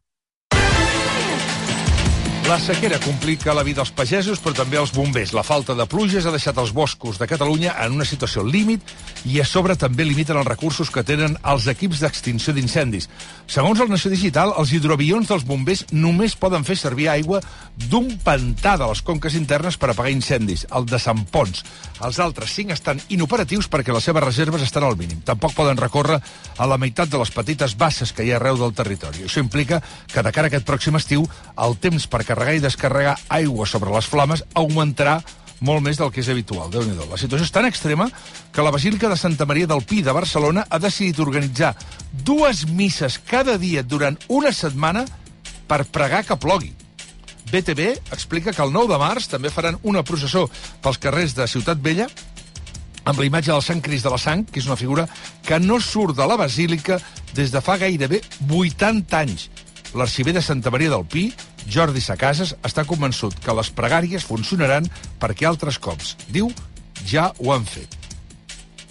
[2.44, 5.32] La sequera complica la vida als pagesos, però també als bombers.
[5.32, 8.84] La falta de pluges ha deixat els boscos de Catalunya en una situació límit
[9.24, 13.08] i a sobre també limiten els recursos que tenen els equips d'extinció d'incendis.
[13.48, 17.40] Segons el Nació Digital, els hidroavions dels bombers només poden fer servir aigua
[17.88, 21.64] d'un pantà de les conques internes per apagar incendis, el de Sant Pons.
[22.04, 25.24] Els altres cinc estan inoperatius perquè les seves reserves estan al mínim.
[25.24, 26.20] Tampoc poden recórrer
[26.58, 29.24] a la meitat de les petites basses que hi ha arreu del territori.
[29.24, 29.80] Això implica
[30.12, 31.24] que de cara a aquest pròxim estiu
[31.56, 35.20] el temps per carregar i descarregar aigua sobre les flames augmentarà
[35.64, 36.70] molt més del que és habitual.
[36.72, 38.10] déu nhi La situació és tan extrema
[38.52, 41.76] que la Basílica de Santa Maria del Pi de Barcelona ha decidit organitzar
[42.12, 45.06] dues misses cada dia durant una setmana
[45.68, 46.74] per pregar que plogui.
[47.52, 50.50] BTV explica que el 9 de març també faran una processó
[50.82, 52.10] pels carrers de Ciutat Vella
[53.06, 55.08] amb la imatge del Sant Crist de la Sang, que és una figura
[55.46, 57.00] que no surt de la Basílica
[57.36, 59.50] des de fa gairebé 80 anys.
[59.94, 61.28] L'arxiver de Santa Maria del Pi,
[61.70, 64.90] Jordi Sacases, està convençut que les pregàries funcionaran
[65.22, 66.50] perquè altres cops, diu,
[67.06, 68.00] ja ho han fet.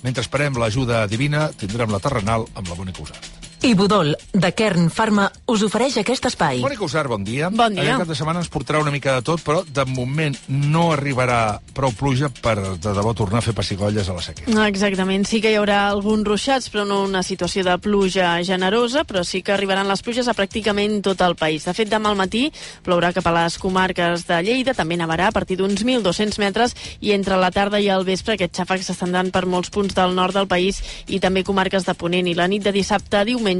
[0.03, 3.41] Mentre esperem l'ajuda divina, tindrem la terrenal amb la Mònica Usart.
[3.62, 6.59] I Budol, de Kern Pharma, us ofereix aquest espai.
[6.64, 7.46] Mònica Usar, bon dia.
[7.46, 7.85] Bon dia.
[7.85, 11.61] Aquest cap de setmana ens portarà una mica de tot, però de moment no arribarà
[11.70, 14.64] prou pluja per de debò tornar a fer pessigolles a la sequera.
[14.66, 19.22] Exactament, sí que hi haurà alguns ruixats, però no una situació de pluja generosa, però
[19.22, 21.62] sí que arribaran les pluges a pràcticament tot el país.
[21.70, 22.49] De fet, demà al matí
[22.82, 27.14] plourà cap a les comarques de Lleida, també nevarà a partir d'uns 1.200 metres, i
[27.14, 30.51] entre la tarda i el vespre aquests xàfecs s'estendran per molts punts del nord del
[30.51, 32.26] país i també comarques de Ponent.
[32.26, 33.51] I la nit de dissabte a diumenge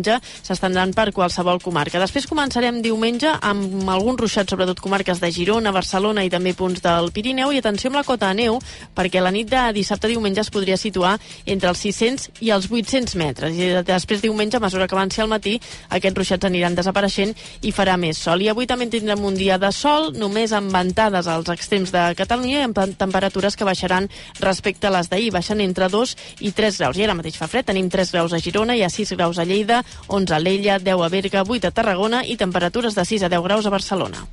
[0.43, 2.01] s'estendran per qualsevol comarca.
[2.01, 7.11] Després començarem diumenge amb alguns ruixats, sobretot comarques de Girona, Barcelona i també punts del
[7.13, 8.59] Pirineu, i atenció amb la cota de neu,
[8.97, 12.71] perquè la nit de dissabte a diumenge es podria situar entre els 600 i els
[12.71, 13.57] 800 metres.
[13.57, 15.59] I després diumenge, a mesura que avanci al matí,
[15.91, 18.43] aquests ruixats aniran desapareixent i farà més sol.
[18.43, 22.63] I avui també tindrem un dia de sol, només amb ventades als extrems de Catalunya
[22.63, 24.09] i amb temperatures que baixaran
[24.41, 26.99] respecte a les d'ahir, baixen entre 2 i 3 graus.
[26.99, 29.47] I ara mateix fa fred, tenim 3 graus a Girona, hi ha 6 graus a
[29.49, 33.33] Lleida, 11 a L'Ella, 10 a Berga, 8 a Tarragona i temperatures de 6 a
[33.33, 34.27] 10 graus a Barcelona.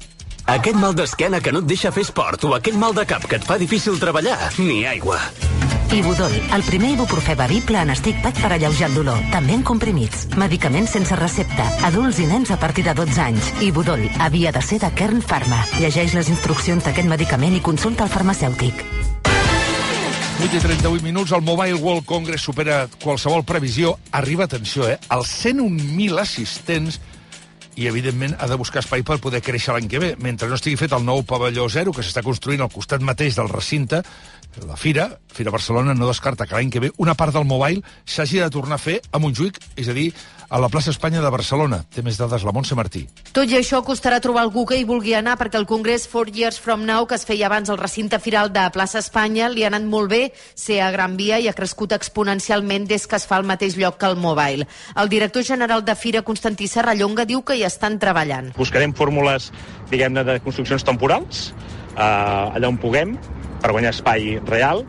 [0.50, 3.38] Aquest mal d'esquena que no et deixa fer esport o aquell mal de cap que
[3.38, 5.20] et fa difícil treballar, ni aigua.
[5.94, 10.28] Ibudol, el primer ibuprofè bevible en stick pack per alleujar el dolor, també en comprimits.
[10.38, 13.52] Medicaments sense recepta, adults i nens a partir de 12 anys.
[13.66, 15.64] Ibudol, havia de ser de Kern Pharma.
[15.82, 18.86] Llegeix les instruccions d'aquest medicament i consulta el farmacèutic.
[20.40, 23.98] 8 i 38 minuts, el Mobile World Congress supera qualsevol previsió.
[24.16, 27.02] Arriba, atenció, eh, als 101.000 assistents
[27.76, 30.14] i, evidentment, ha de buscar espai per poder créixer l'any que ve.
[30.16, 33.52] Mentre no estigui fet el nou pavelló zero, que s'està construint al costat mateix del
[33.52, 34.00] recinte,
[34.64, 38.40] la Fira, Fira Barcelona, no descarta que l'any que ve una part del Mobile s'hagi
[38.40, 40.14] de tornar a fer a Montjuïc, és a dir,
[40.50, 41.84] a la plaça Espanya de Barcelona.
[41.94, 43.06] Té més dades la Montse Martí.
[43.32, 46.60] Tot i això, costarà trobar algú que hi vulgui anar, perquè el Congrés Four Years
[46.60, 49.86] From Now, que es feia abans al recinte firal de plaça Espanya, li ha anat
[49.86, 50.22] molt bé
[50.58, 54.00] ser a Gran Via i ha crescut exponencialment des que es fa al mateix lloc
[54.02, 54.68] que el Mobile.
[54.96, 58.54] El director general de Fira, Constantí Serrallonga, diu que hi estan treballant.
[58.58, 59.52] Buscarem fórmules,
[59.94, 61.52] diguem-ne, de construccions temporals,
[61.96, 63.18] eh, allà on puguem,
[63.62, 64.86] per guanyar espai real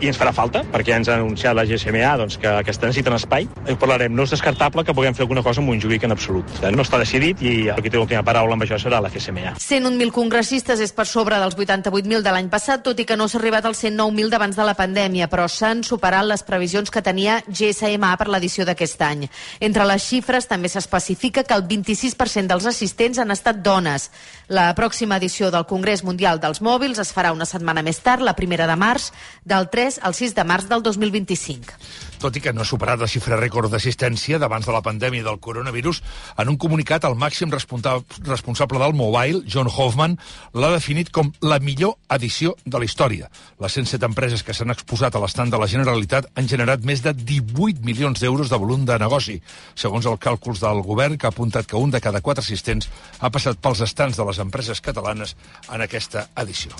[0.00, 2.80] i ens farà falta, perquè ja ens ha anunciat la GSMA doncs, que, que es
[2.80, 3.46] necessiten espai.
[3.68, 4.14] Ho parlarem.
[4.16, 6.48] No és descartable que puguem fer alguna cosa amb Montjuïc en absolut.
[6.72, 9.54] No està decidit i el que té l'última paraula amb això serà la GSMA.
[9.60, 13.38] 101.000 congressistes és per sobre dels 88.000 de l'any passat, tot i que no s'ha
[13.42, 18.14] arribat als 109.000 d'abans de la pandèmia, però s'han superat les previsions que tenia GSMA
[18.16, 19.26] per l'edició d'aquest any.
[19.60, 24.08] Entre les xifres també s'especifica que el 26% dels assistents han estat dones.
[24.50, 28.34] La pròxima edició del Congrés Mundial dels Mòbils es farà una setmana més tard, la
[28.34, 29.12] primera de març,
[29.46, 32.09] del 3 al 6 de març del 2025.
[32.20, 35.38] Tot i que no ha superat la xifra rècord d'assistència d'abans de la pandèmia del
[35.40, 36.02] coronavirus,
[36.36, 40.18] en un comunicat el màxim responsable del Mobile, John Hoffman,
[40.52, 43.30] l'ha definit com la millor edició de la història.
[43.64, 47.14] Les 107 empreses que s'han exposat a l'estand de la Generalitat han generat més de
[47.16, 49.38] 18 milions d'euros de volum de negoci,
[49.74, 53.32] segons els càlculs del govern, que ha apuntat que un de cada quatre assistents ha
[53.32, 55.36] passat pels estants de les empreses catalanes
[55.72, 56.76] en aquesta edició.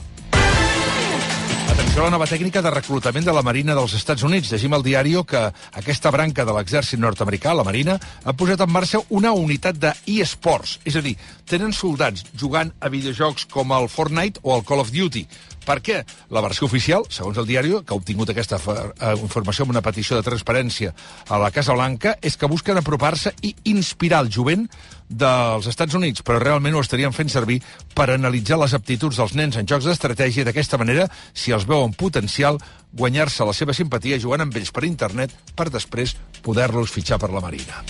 [1.80, 4.50] Atenció a la nova tècnica de reclutament de la Marina dels Estats Units.
[4.52, 5.40] Llegim al diari que
[5.80, 10.76] aquesta branca de l'exèrcit nord-americà, la Marina, ha posat en marxa una unitat de eSports.
[10.84, 11.14] És a dir,
[11.48, 15.24] tenen soldats jugant a videojocs com el Fortnite o el Call of Duty.
[15.70, 16.00] Per què?
[16.34, 20.16] La versió oficial, segons el diari, que ha obtingut aquesta eh, informació amb una petició
[20.18, 20.90] de transparència
[21.30, 24.66] a la Casa Blanca, és que busquen apropar-se i inspirar el jovent
[25.06, 27.60] dels Estats Units, però realment ho estarien fent servir
[27.94, 31.94] per analitzar les aptituds dels nens en jocs d'estratègia i d'aquesta manera, si els veuen
[31.94, 32.58] potencial,
[32.90, 37.46] guanyar-se la seva simpatia jugant amb ells per internet per després poder-los fitxar per la
[37.46, 37.84] Marina.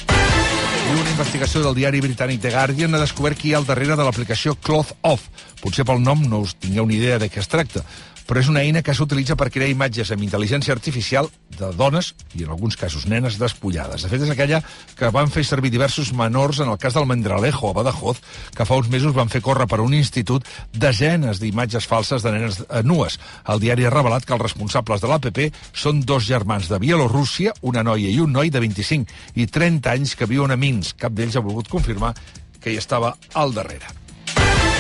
[0.91, 3.95] I una investigació del diari britànic The Guardian ha descobert qui hi ha al darrere
[3.95, 5.28] de l'aplicació Cloth Off.
[5.61, 7.84] Potser pel nom no us tingueu ni idea de què es tracta,
[8.27, 12.45] però és una eina que s'utilitza per crear imatges amb intel·ligència artificial de dones, i
[12.45, 14.05] en alguns casos nenes, despullades.
[14.05, 14.62] De fet, és aquella
[14.97, 18.21] que van fer servir diversos menors en el cas del Mendralejo, a Badajoz,
[18.57, 22.62] que fa uns mesos van fer córrer per un institut desenes d'imatges falses de nenes
[22.62, 23.21] eh, nues.
[23.49, 25.43] El diari ha revelat que els responsables de l'APP
[25.73, 30.16] són dos germans de Bielorússia, una noia i un noi de 25 i 30 anys
[30.16, 31.01] que viuen a Minsk.
[31.05, 32.14] Cap d'ells ha volgut confirmar
[32.61, 33.99] que hi estava al darrere.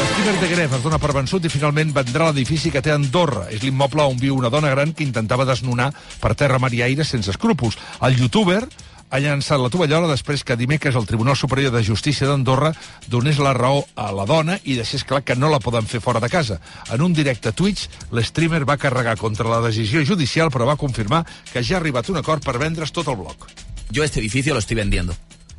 [0.00, 3.42] L'Stiver de Gref es dona per vençut i finalment vendrà l'edifici que té Andorra.
[3.52, 5.90] És l'immoble on viu una dona gran que intentava desnonar
[6.22, 7.76] per terra, mar i aire sense escrúpols.
[8.08, 8.62] El youtuber
[9.10, 12.72] ha llançat la tovallola després que dimecres el Tribunal Superior de Justícia d'Andorra
[13.12, 16.22] donés la raó a la dona i deixés clar que no la poden fer fora
[16.24, 16.60] de casa.
[16.88, 21.26] En un directe a Twitch, l'streamer va carregar contra la decisió judicial, però va confirmar
[21.52, 23.50] que ja ha arribat un acord per vendre's tot el bloc.
[23.90, 25.12] Yo este edificio lo estoy vendiendo.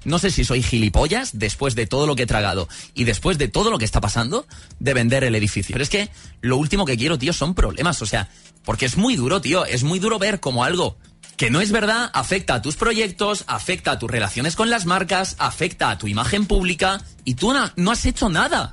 [0.03, 3.47] No sé si soy gilipollas después de todo lo que he tragado y después de
[3.47, 4.47] todo lo que está pasando
[4.79, 5.73] de vender el edificio.
[5.73, 6.09] Pero es que
[6.41, 8.01] lo último que quiero, tío, son problemas.
[8.01, 8.29] O sea,
[8.65, 9.65] porque es muy duro, tío.
[9.65, 10.97] Es muy duro ver como algo
[11.41, 15.35] que no es verdad, afecta a tus proyectos, afecta a tus relaciones con las marcas,
[15.39, 18.71] afecta a tu imagen pública y tú no, has hecho nada.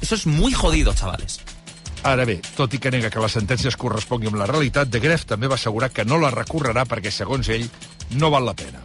[0.00, 1.38] Eso es muy jodido, chavales.
[2.02, 5.46] Ara bé, tot que nega que la sentència es correspongui la realitat, De Gref també
[5.46, 7.70] va assegurar que no la recorrerà perquè, segons ell,
[8.18, 8.82] no val la pena.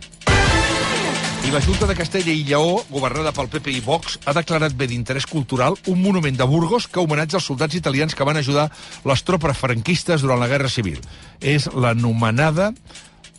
[1.41, 4.85] I la Junta de Castella i Lleó, governada pel PP i Vox, ha declarat bé
[4.87, 8.67] d'interès cultural un monument de Burgos que homenatja els soldats italians que van ajudar
[9.09, 11.01] les tropes franquistes durant la Guerra Civil.
[11.41, 12.69] És l'anomenada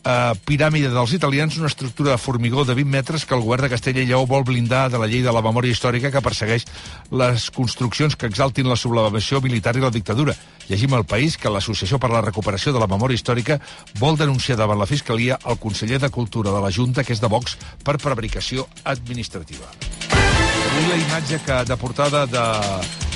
[0.04, 3.70] eh, piràmide dels italians, una estructura de formigó de 20 metres que el govern de
[3.72, 6.66] Castella i Lleó vol blindar de la llei de la memòria històrica que persegueix
[7.10, 10.34] les construccions que exaltin la sublevació militar i la dictadura.
[10.68, 13.58] Llegim al país que l'Associació per la Recuperació de la Memòria Històrica
[13.98, 17.28] vol denunciar davant la Fiscalia el conseller de Cultura de la Junta, que és de
[17.28, 19.66] Vox, per prevaricació administrativa.
[20.12, 22.44] Avui la imatge que de portada de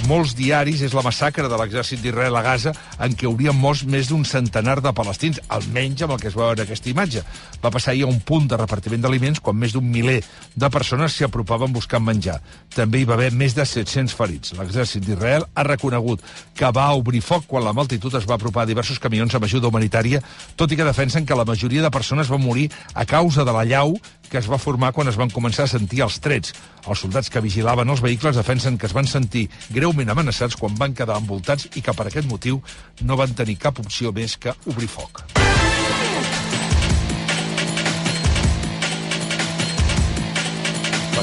[0.06, 2.72] molts diaris és la massacre de l'exèrcit d'Israel a Gaza,
[3.02, 6.52] en què haurien mort més d'un centenar de palestins, almenys amb el que es veu
[6.52, 7.22] en aquesta imatge.
[7.62, 10.20] Va passar ahir a un punt de repartiment d'aliments quan més d'un miler
[10.54, 12.38] de persones s'hi apropaven buscant menjar.
[12.74, 14.54] També hi va haver més de 700 ferits.
[14.58, 16.22] L'exèrcit d'Israel ha reconegut
[16.54, 19.72] que va obrir foc quan la multitud es va apropar a diversos camions amb ajuda
[19.72, 20.22] humanitària,
[20.56, 23.64] tot i que defensen que la majoria de persones van morir a causa de la
[23.64, 23.96] llau
[24.30, 26.54] que es va formar quan es van començar a sentir els trets.
[26.86, 30.94] Els soldats que vigilaven els vehicles defensen que es van sentir greument amenaçats quan van
[30.94, 32.62] quedar envoltats i que per aquest motiu
[33.02, 35.26] no van tenir cap opció més que obrir foc.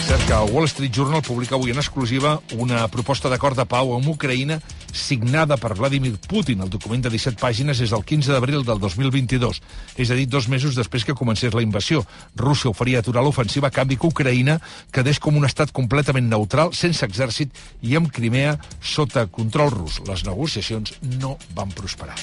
[0.03, 3.93] Cert, que el Wall Street Journal publica avui en exclusiva una proposta d'acord de pau
[3.95, 4.57] amb Ucraïna
[4.93, 6.63] signada per Vladimir Putin.
[6.65, 9.61] El document de 17 pàgines és del 15 d'abril del 2022,
[9.97, 12.03] és a dir, dos mesos després que comencés la invasió.
[12.35, 14.59] Rússia oferia aturar l'ofensiva a canvi que Ucraïna
[14.91, 20.01] quedés com un estat completament neutral, sense exèrcit i amb Crimea sota control rus.
[20.07, 22.19] Les negociacions no van prosperar.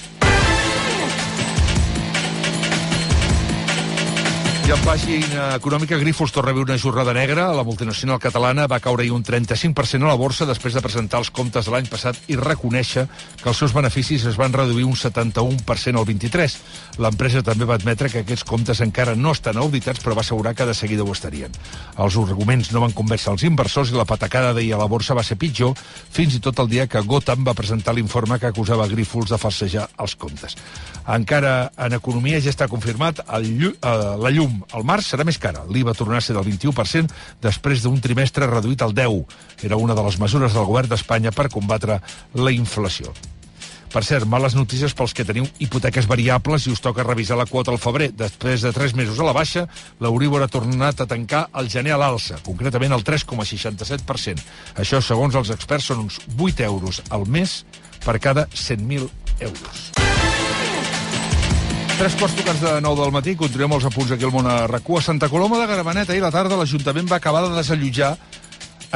[4.70, 7.48] I en pàgina econòmica, Grifols torna a viure una jornada negra.
[7.50, 11.66] La multinacional catalana va caure un 35% a la borsa després de presentar els comptes
[11.66, 13.02] de l'any passat i reconèixer
[13.40, 16.54] que els seus beneficis es van reduir un 71% al 23.
[17.02, 20.68] L'empresa també va admetre que aquests comptes encara no estan auditats, però va assegurar que
[20.70, 21.50] de seguida ho estarien.
[21.98, 25.26] Els arguments no van convèncer els inversors i la patacada d'ahir a la borsa va
[25.26, 29.34] ser pitjor, fins i tot el dia que Gotham va presentar l'informe que acusava Grifols
[29.34, 30.54] de falsejar els comptes.
[31.10, 35.40] Encara en economia ja està confirmat el, llu- eh, la llum al març serà més
[35.40, 35.64] cara.
[35.68, 37.10] L'IVA tornarà a ser del 21%
[37.42, 39.36] després d'un trimestre reduït al 10.
[39.66, 42.00] Era una de les mesures del govern d'Espanya per combatre
[42.34, 43.12] la inflació.
[43.90, 47.72] Per cert, males notícies pels que teniu hipoteques variables i us toca revisar la quota
[47.74, 48.12] al febrer.
[48.14, 49.64] Després de 3 mesos a la baixa,
[49.98, 54.46] l'Euríbor ha tornat a tancar el gener a l'alça, concretament el 3,67%.
[54.78, 57.64] Això, segons els experts, són uns 8 euros al mes
[58.06, 59.10] per cada 100.000
[59.50, 59.99] euros.
[62.00, 64.96] Tres quarts tocats de 9 del matí, continuem els apunts aquí al món a RAC1.
[64.96, 68.14] A Santa Coloma de Gramenet, ahir a la tarda, l'Ajuntament va acabar de desallotjar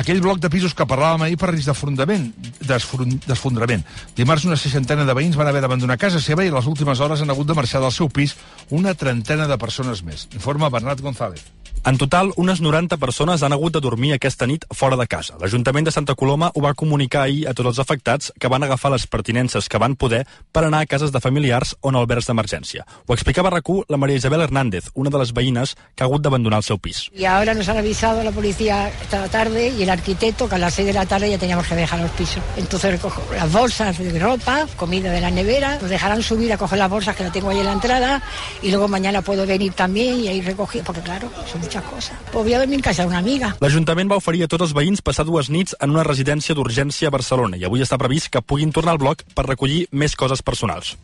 [0.00, 2.30] aquell bloc de pisos que parlàvem ahir per risc d'afronament,
[2.64, 3.84] desfron- desfondrament.
[4.16, 7.20] Dimarts una seixantena de veïns van haver d'abandonar casa seva i a les últimes hores
[7.20, 8.34] han hagut de marxar del seu pis
[8.70, 10.24] una trentena de persones més.
[10.32, 11.44] Informa Bernat González.
[11.86, 15.34] En total, unes 90 persones han hagut de dormir aquesta nit fora de casa.
[15.36, 18.88] L'Ajuntament de Santa Coloma ho va comunicar ahir a tots els afectats que van agafar
[18.94, 22.86] les pertinences que van poder per anar a cases de familiars o en albergs d'emergència.
[23.04, 26.24] Ho explicava a RAC1 la Maria Isabel Hernández, una de les veïnes que ha hagut
[26.24, 27.10] d'abandonar el seu pis.
[27.12, 30.72] Y ahora nos han avisado la policía esta tarde y el arquitecto que a las
[30.72, 32.42] 6 de la tarde ya teníamos que dejar los pisos.
[32.56, 36.78] Entonces recojo las bolsas de ropa, comida de la nevera, nos dejarán subir a coger
[36.78, 38.22] las bolsas que la tengo ahí en la entrada
[38.62, 42.18] y luego mañana puedo venir también y ahí recoger, porque claro, son muchas cosas.
[42.32, 43.56] Pues voy a dormir en casa de una amiga.
[43.60, 47.14] L'Ajuntament va oferir a tots els veïns passar dues nits en una residència d'urgència a
[47.14, 50.96] Barcelona i avui està previst que puguin tornar al bloc per recollir més coses personals.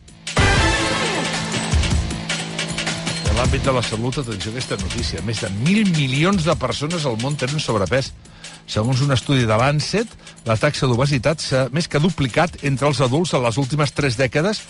[3.31, 5.21] En l'àmbit de la salut, atenció a aquesta notícia.
[5.25, 8.13] Més de mil milions de persones al món tenen sobrepès.
[8.67, 10.07] Segons un estudi de l'ANSET,
[10.45, 14.61] la taxa d'obesitat s'ha més que duplicat entre els adults en les últimes tres dècades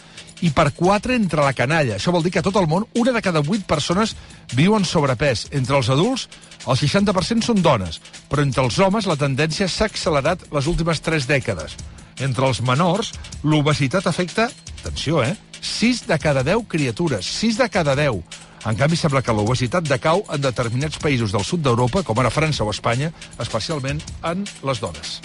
[0.41, 1.97] i per quatre entre la canalla.
[1.97, 4.15] Això vol dir que a tot el món una de cada vuit persones
[4.57, 5.47] viuen sobrepès.
[5.57, 6.27] Entre els adults,
[6.65, 11.29] el 60% són dones, però entre els homes la tendència s'ha accelerat les últimes tres
[11.29, 11.77] dècades.
[12.21, 13.13] Entre els menors,
[13.43, 14.49] l'obesitat afecta,
[14.81, 18.21] atenció, eh, 6 de cada 10 criatures, 6 de cada 10.
[18.65, 22.65] En canvi, sembla que l'obesitat decau en determinats països del sud d'Europa, com ara França
[22.65, 23.09] o Espanya,
[23.41, 25.17] especialment en les dones.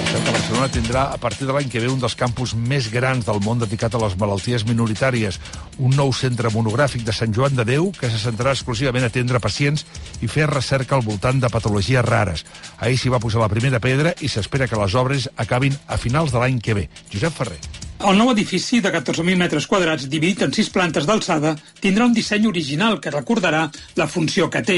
[0.00, 2.86] Per cert, que Barcelona tindrà a partir de l'any que ve un dels campus més
[2.88, 5.36] grans del món dedicat a les malalties minoritàries,
[5.76, 9.42] un nou centre monogràfic de Sant Joan de Déu que se centrarà exclusivament a atendre
[9.44, 9.84] pacients
[10.24, 12.46] i fer recerca al voltant de patologies rares.
[12.80, 16.32] Ahir s'hi va posar la primera pedra i s'espera que les obres acabin a finals
[16.32, 16.88] de l'any que ve.
[17.12, 17.89] Josep Ferrer.
[18.00, 21.50] El nou edifici de 14.000 metres quadrats dividit en sis plantes d'alçada
[21.84, 23.66] tindrà un disseny original que recordarà
[23.98, 24.76] la funció que té.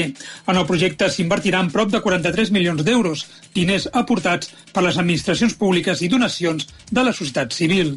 [0.51, 3.23] En el projecte s'invertiran prop de 43 milions d'euros,
[3.55, 7.93] diners aportats per les administracions públiques i donacions de la societat civil.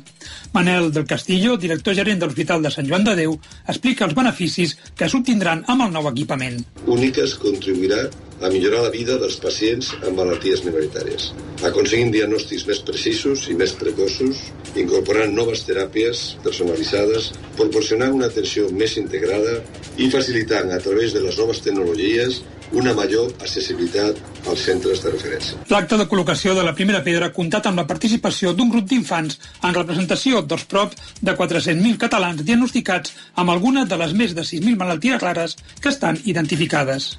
[0.55, 3.35] Manel del Castillo, director gerent de l'Hospital de Sant Joan de Déu,
[3.67, 6.63] explica els beneficis que s'obtindran amb el nou equipament.
[6.87, 8.05] Úniques contribuirà
[8.41, 11.31] a millorar la vida dels pacients amb malalties minoritàries,
[11.65, 14.43] aconseguint diagnòstics més precisos i més precoços,
[14.77, 19.61] incorporant noves teràpies personalitzades, proporcionant una atenció més integrada
[19.97, 24.19] i facilitant a través de les noves tecnologies una major accessibilitat
[24.51, 25.59] als centres de referència.
[25.71, 29.39] L'acte de col·locació de la primera pedra ha comptat amb la participació d'un grup d'infants
[29.63, 34.77] en representació dels prop de 400.000 catalans diagnosticats amb alguna de les més de 6.000
[34.83, 37.15] malalties rares que estan identificades.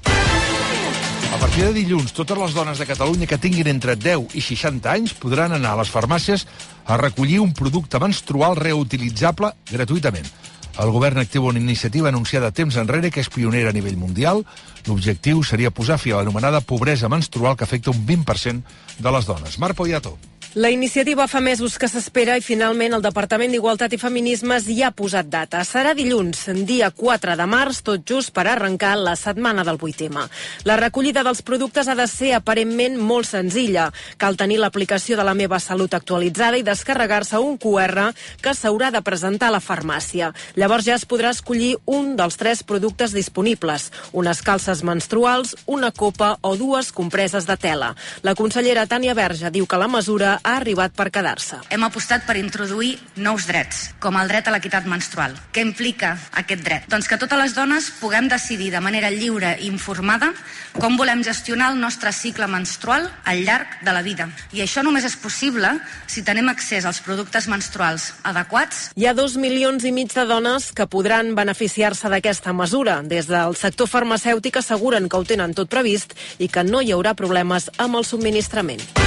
[1.33, 4.91] A partir de dilluns, totes les dones de Catalunya que tinguin entre 10 i 60
[4.91, 6.45] anys podran anar a les farmàcies
[6.85, 10.29] a recollir un producte menstrual reutilitzable gratuïtament.
[10.77, 14.43] El govern activa una iniciativa anunciada temps enrere que és pionera a nivell mundial.
[14.85, 18.61] L'objectiu seria posar fi a l'anomenada pobresa menstrual que afecta un 20%
[19.01, 19.57] de les dones.
[19.57, 20.17] Marc Poyato.
[20.57, 24.87] La iniciativa fa mesos que s'espera i finalment el Departament d'Igualtat i Feminismes hi ha
[24.89, 25.59] posat data.
[25.61, 30.23] Serà dilluns, dia 4 de març, tot just per arrencar la setmana del 8M.
[30.65, 33.91] La recollida dels productes ha de ser aparentment molt senzilla.
[34.17, 38.07] Cal tenir l'aplicació de la meva salut actualitzada i descarregar-se un QR
[38.41, 40.31] que s'haurà de presentar a la farmàcia.
[40.57, 46.33] Llavors ja es podrà escollir un dels tres productes disponibles, unes calces menstruals, una copa
[46.41, 47.93] o dues compreses de tela.
[48.25, 51.59] La consellera Tània Verge diu que la mesura ha arribat per quedar-se.
[51.73, 55.35] Hem apostat per introduir nous drets, com el dret a l'equitat menstrual.
[55.51, 56.87] Què implica aquest dret?
[56.91, 60.31] Doncs que totes les dones puguem decidir de manera lliure i informada
[60.77, 64.29] com volem gestionar el nostre cicle menstrual al llarg de la vida.
[64.55, 65.73] I això només és possible
[66.07, 68.91] si tenim accés als productes menstruals adequats.
[68.95, 73.01] Hi ha dos milions i mig de dones que podran beneficiar-se d'aquesta mesura.
[73.03, 77.17] Des del sector farmacèutic asseguren que ho tenen tot previst i que no hi haurà
[77.17, 79.06] problemes amb el subministrament.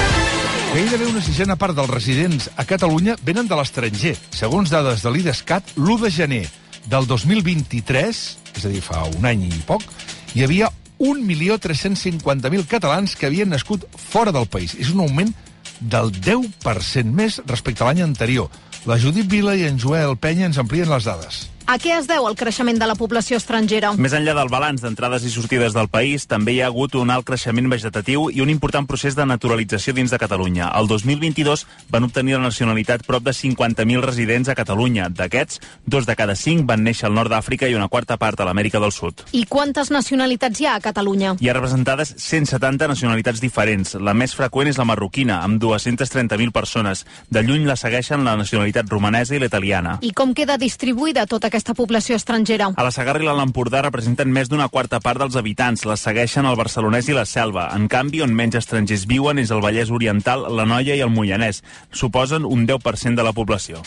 [0.71, 4.13] Gairebé una sisena part dels residents a Catalunya venen de l'estranger.
[4.31, 6.45] Segons dades de l'IDESCAT, l'1 de gener
[6.87, 8.21] del 2023,
[8.55, 9.83] és a dir, fa un any i poc,
[10.31, 10.69] hi havia
[11.03, 14.77] 1.350.000 catalans que havien nascut fora del país.
[14.79, 15.33] És un augment
[15.81, 18.47] del 10% més respecte a l'any anterior.
[18.87, 21.49] La Judit Vila i en Joel Penya ens amplien les dades.
[21.71, 23.93] A què es deu el creixement de la població estrangera?
[23.95, 27.23] Més enllà del balanç d'entrades i sortides del país, també hi ha hagut un alt
[27.23, 30.67] creixement vegetatiu i un important procés de naturalització dins de Catalunya.
[30.75, 31.63] El 2022
[31.93, 35.07] van obtenir la nacionalitat prop de 50.000 residents a Catalunya.
[35.15, 38.49] D'aquests, dos de cada cinc van néixer al nord d'Àfrica i una quarta part a
[38.49, 39.23] l'Amèrica del Sud.
[39.31, 41.37] I quantes nacionalitats hi ha a Catalunya?
[41.39, 43.95] Hi ha representades 170 nacionalitats diferents.
[43.95, 47.07] La més freqüent és la marroquina, amb 230.000 persones.
[47.31, 49.97] De lluny la segueixen la nacionalitat romanesa i la italiana.
[50.03, 52.71] I com queda distribuïda tota aquesta població estrangera?
[52.75, 55.85] A la Sagarra i l'Empordà representen més d'una quarta part dels habitants.
[55.85, 57.69] La segueixen el barcelonès i la Selva.
[57.77, 61.61] En canvi, on menys estrangers viuen és el Vallès Oriental, la Noia i el Moianès.
[61.93, 63.85] Suposen un 10% de la població.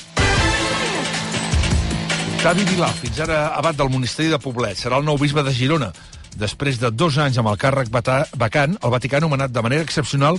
[2.44, 5.90] Octavi Vilà, fins ara abat del Ministeri de Poblet, serà el nou bisbe de Girona.
[6.36, 10.36] Després de dos anys amb el càrrec vacant, el Vaticà ha nomenat de manera excepcional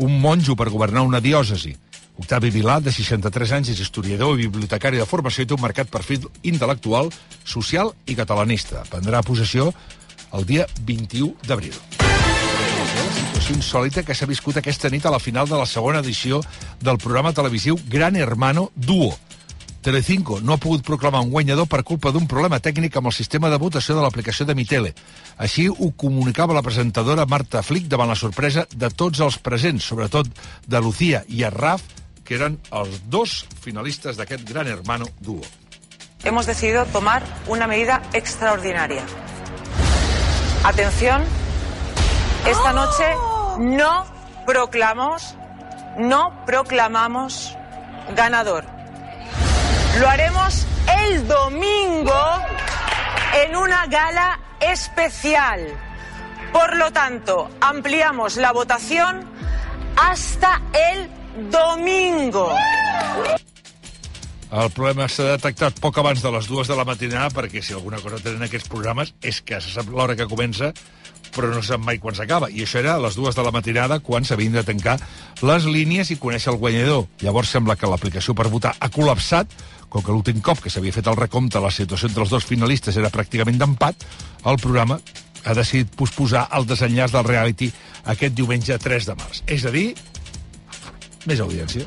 [0.00, 1.74] un monjo per governar una diòcesi.
[2.20, 5.88] Octavi Vilà, de 63 anys, és historiador i bibliotecari de formació i té un marcat
[5.90, 7.08] perfil intel·lectual,
[7.44, 8.84] social i catalanista.
[8.90, 9.70] Prendrà possessió
[10.36, 11.74] el dia 21 d'abril.
[12.02, 16.42] La situació insòlita que s'ha viscut aquesta nit a la final de la segona edició
[16.80, 19.12] del programa televisiu Gran Hermano Duo.
[19.82, 23.50] Telecinco no ha pogut proclamar un guanyador per culpa d'un problema tècnic amb el sistema
[23.50, 24.92] de votació de l'aplicació de Mitele.
[25.42, 30.30] Així ho comunicava la presentadora Marta Flick davant la sorpresa de tots els presents, sobretot
[30.68, 31.82] de Lucía i Arraf,
[32.24, 35.42] que eren els dos finalistes d'aquest Gran Hermano Duo.
[36.24, 39.02] Hemos decidido tomar una medida extraordinaria.
[40.64, 41.24] Atención,
[42.46, 43.04] esta noche
[43.58, 44.06] no
[44.46, 45.34] proclamamos,
[45.98, 47.56] no proclamamos
[48.14, 48.64] ganador.
[49.98, 50.64] Lo haremos
[51.06, 52.20] el domingo
[53.44, 55.66] en una gala especial.
[56.52, 59.24] Por lo tanto, ampliamos la votación
[59.96, 62.50] hasta el domingo.
[64.52, 68.02] El problema s'ha detectat poc abans de les dues de la matinada, perquè si alguna
[68.02, 70.74] cosa tenen aquests programes és que se sap l'hora que comença,
[71.32, 72.50] però no sap mai quan s'acaba.
[72.52, 74.98] I això era a les dues de la matinada, quan s'havien de tancar
[75.40, 77.06] les línies i conèixer el guanyador.
[77.24, 79.56] Llavors sembla que l'aplicació per votar ha col·lapsat,
[79.88, 82.96] com que l'últim cop que s'havia fet el recompte la situació entre els dos finalistes
[83.00, 84.04] era pràcticament d'empat,
[84.44, 85.00] el programa
[85.44, 87.72] ha decidit posposar el desenllaç del reality
[88.12, 89.42] aquest diumenge 3 de març.
[89.48, 89.94] És a dir,
[91.26, 91.84] més audiència.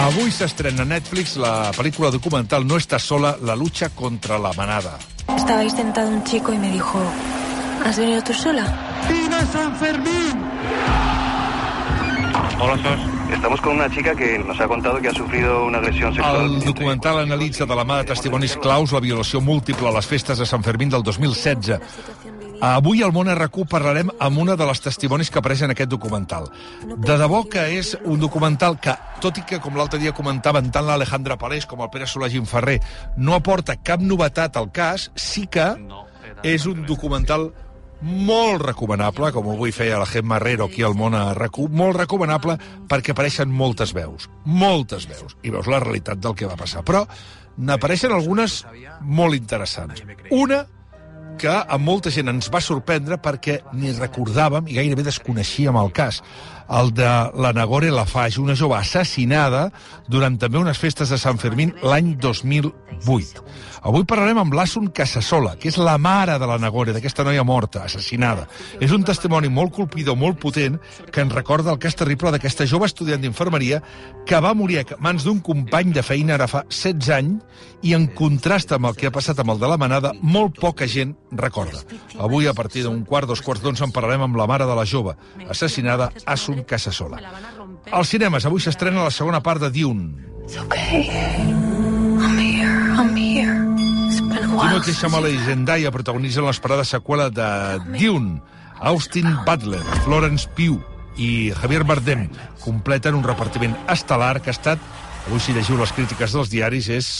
[0.00, 4.98] Avui s'estrena a Netflix la pel·lícula documental No estás sola, la lucha contra la manada.
[5.36, 7.00] Estaba sentado un chico y me dijo,
[7.84, 8.64] ¿has venido tú sola?
[9.08, 10.50] ¡Viva San Fermín!
[12.62, 13.00] Hola, Sos.
[13.32, 16.44] Estamos con una chica que nos ha contado que ha sufrido una agresión sexual.
[16.44, 20.38] El documental analitza de la mà de testimonis claus la violació múltiple a les festes
[20.38, 21.78] de Sant Fermín del 2016.
[22.60, 26.50] Avui al Món RQ parlarem amb una de les testimonis que apareix en aquest documental.
[26.84, 28.92] De debò que és un documental que,
[29.24, 32.76] tot i que, com l'altre dia comentaven tant l'Alejandra Palés com el Pere Solagin Ferrer,
[33.16, 35.70] no aporta cap novetat al cas, sí que
[36.44, 37.48] és un documental
[38.00, 42.58] molt recomanable, com avui feia la Gemma Herrero aquí al món a RAC1, molt recomanable
[42.88, 46.84] perquè apareixen moltes veus, moltes veus, i veus la realitat del que va passar.
[46.84, 47.06] Però
[47.56, 48.64] n'apareixen algunes
[49.00, 50.04] molt interessants.
[50.30, 50.60] Una
[51.40, 56.20] que a molta gent ens va sorprendre perquè ni recordàvem i gairebé desconeixíem el cas.
[56.70, 57.02] El de
[57.34, 59.72] la Nagore Lafage, una jove assassinada
[60.06, 63.42] durant també unes festes de Sant Fermín l'any 2008.
[63.90, 67.82] Avui parlarem amb l'Assun Casasola, que és la mare de la Nagore, d'aquesta noia morta,
[67.88, 68.46] assassinada.
[68.78, 70.76] És un testimoni molt colpidor, molt potent,
[71.10, 73.80] que ens recorda el cas terrible d'aquesta jove estudiant d'infermeria
[74.28, 78.06] que va morir a mans d'un company de feina ara fa 16 anys i en
[78.14, 81.82] contrast amb el que ha passat amb el de la manada, molt poca gent recorda.
[82.20, 84.86] Avui, a partir d'un quart, dos quarts d'onze, en parlarem amb la mare de la
[84.86, 85.16] jove,
[85.48, 87.20] assassinada, Assun Casasola.
[87.90, 90.14] Als cinemes, avui s'estrena la segona part de Dune.
[90.44, 91.06] It's okay.
[92.20, 92.76] I'm here.
[93.00, 93.56] I'm here.
[94.50, 97.50] Timothée Chalamet i Zendaya protagonitzen l'esperada seqüela de
[97.94, 98.40] Dune.
[98.80, 100.80] Austin Butler, Florence Pugh
[101.20, 102.28] i Javier Bardem
[102.62, 104.80] completen un repartiment estel·lar que ha estat,
[105.26, 107.10] avui si llegiu les crítiques dels diaris, és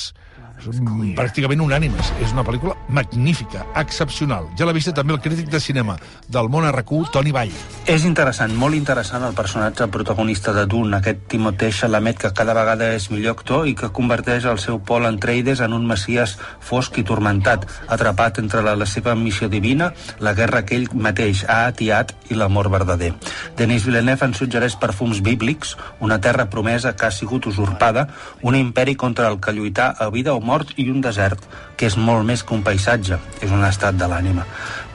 [1.16, 2.12] pràcticament unànimes.
[2.20, 4.48] És una pel·lícula magnífica, excepcional.
[4.58, 5.96] Ja l'ha vist també el crític de cinema
[6.28, 7.52] del món RQ, Toni Vall.
[7.90, 12.92] És interessant, molt interessant el personatge protagonista de Dune, aquest Timothée Chalamet que cada vegada
[12.96, 17.06] és millor actor i que converteix el seu Paul Atreides en un messies fosc i
[17.06, 22.14] tormentat, atrapat entre la, la seva missió divina, la guerra que ell mateix ha atiat
[22.30, 23.12] i l'amor verdader.
[23.56, 28.08] Denis Villeneuve ens suggereix perfums bíblics, una terra promesa que ha sigut usurpada,
[28.42, 31.42] un imperi contra el que lluitar a vida o mort i un desert,
[31.76, 34.46] que és molt més que un paisatge, és un estat de l'ànima.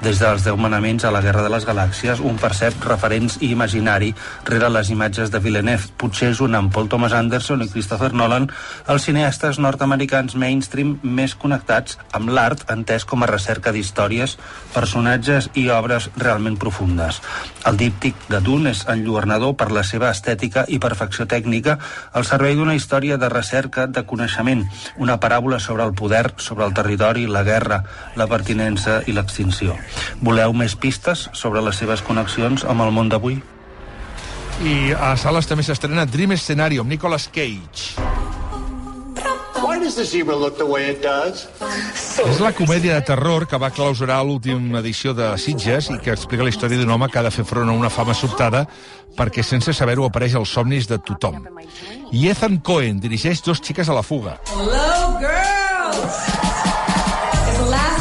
[0.04, 4.12] Des dels deu manaments a la Guerra de les Galàxies, un percep referents i imaginari
[4.46, 5.88] rere les imatges de Villeneuve.
[5.98, 8.50] Potser és un amb Paul Thomas Anderson i Christopher Nolan
[8.92, 14.36] els cineastes nord-americans mainstream més connectats amb l'art entès com a recerca d'històries,
[14.76, 17.22] personatges i obres realment profundes.
[17.66, 21.80] El díptic de Dune és enlluernador per la seva estètica i perfecció tècnica
[22.14, 24.68] al servei d'una història de recerca de coneixement,
[24.98, 27.82] una paràbola sobre el poder, sobre el territori, la guerra,
[28.20, 29.80] la pertinença i l'extinció.
[30.22, 33.42] Voleu més pistes sobre les seves connexions amb el món d'avui?
[34.64, 38.00] I a sales també s'estrena Dream Scenario amb Nicolas Cage.
[39.66, 41.48] Why does the zebra look the way it does?
[42.24, 46.46] És la comèdia de terror que va clausurar l'última edició de Sitges i que explica
[46.46, 48.66] la història d'un home que ha de fer front a una fama sobtada
[49.18, 51.42] perquè sense saber-ho apareix als somnis de tothom.
[52.12, 56.25] I Ethan Cohen dirigeix Dos xiques a la fuga, Hello, girls!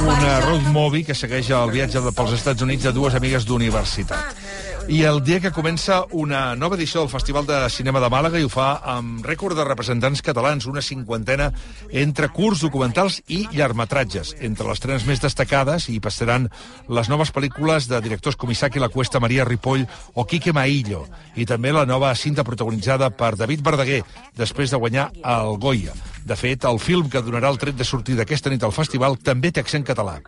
[0.05, 4.44] Una road movie que segueix el viatge pels Estats Units de dues amigues d'universitat.
[4.85, 8.45] I el dia que comença una nova edició del Festival de Cinema de Màlaga i
[8.45, 11.47] ho fa amb rècord de representants catalans, una cinquantena
[11.89, 14.35] entre curts, documentals i llargmetratges.
[14.45, 16.51] Entre les trenes més destacades hi passaran
[16.93, 21.07] les noves pel·lícules de directors com Isaac i la Cuesta, Maria Ripoll o Quique Maillo,
[21.35, 24.03] i també la nova cinta protagonitzada per David Verdaguer,
[24.37, 25.97] després de guanyar el Goya.
[26.29, 29.51] De fet, el film que donarà el tret de sortida aquesta nit al festival també
[29.51, 30.21] té accent català.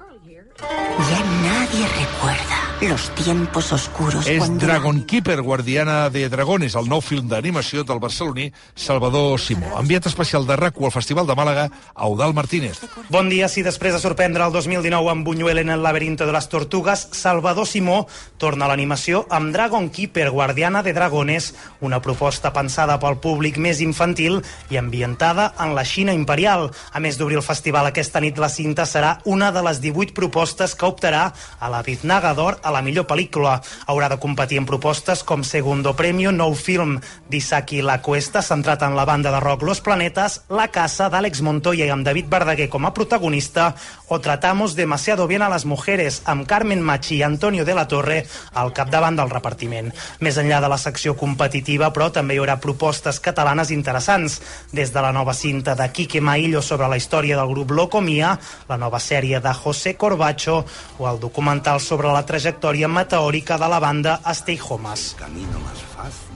[0.57, 4.67] Ya nadie recuerda los tiempos oscuros És cuando...
[4.67, 9.79] Dragon Keeper, guardiana de dragones, el nou film d'animació del barceloní Salvador Simó.
[9.81, 12.83] Enviat especial de RAC1 al Festival de Màlaga, Eudal Martínez.
[13.09, 13.49] Bon dia.
[13.49, 17.67] Si després de sorprendre el 2019 amb Buñuel en el laberinto de les tortugues, Salvador
[17.67, 18.07] Simó
[18.37, 23.81] torna a l'animació amb Dragon Keeper, guardiana de dragones, una proposta pensada pel públic més
[23.81, 26.69] infantil i ambientada en la Xina imperial.
[26.93, 30.77] A més d'obrir el festival aquesta nit, la cinta serà una de les 18 propostes
[30.77, 33.61] que optarà a la Biznaga d'Or a la millor pel·lícula.
[33.87, 36.97] Haurà de competir en propostes com Segundo Premio, nou film
[37.31, 41.87] d'Isaki La Cuesta, centrat en la banda de rock Los Planetas, La Casa d'Àlex Montoya
[41.87, 43.75] i amb David Verdaguer com a protagonista,
[44.09, 48.25] o Tratamos demasiado bien a las mujeres, amb Carmen Machi i Antonio de la Torre
[48.55, 49.93] al capdavant del repartiment.
[50.19, 54.41] Més enllà de la secció competitiva, però també hi haurà propostes catalanes interessants,
[54.73, 58.35] des de la nova cinta de Quique Maillo sobre la història del grup Locomia,
[58.69, 60.65] la nova sèrie de José Corbacho
[60.99, 65.17] o el documental sobre la trajectòria trajectòria meteòrica de la banda Stay Homes.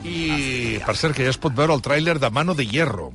[0.05, 3.13] I, per cert, que ja es pot veure el tràiler de Mano de Hierro.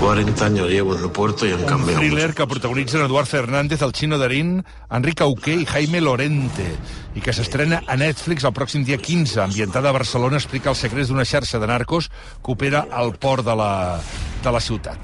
[0.00, 2.00] 40 años llevo en el puerto y han Un cambiado.
[2.00, 6.66] thriller que protagonitzen Eduard Fernández, el Chino Darín, Enric Auqué i Jaime Lorente,
[7.14, 9.40] i que s'estrena a Netflix el pròxim dia 15.
[9.40, 13.54] Ambientada a Barcelona, explica els secrets d'una xarxa de narcos que opera al port de
[13.56, 14.00] la,
[14.42, 14.98] de la ciutat.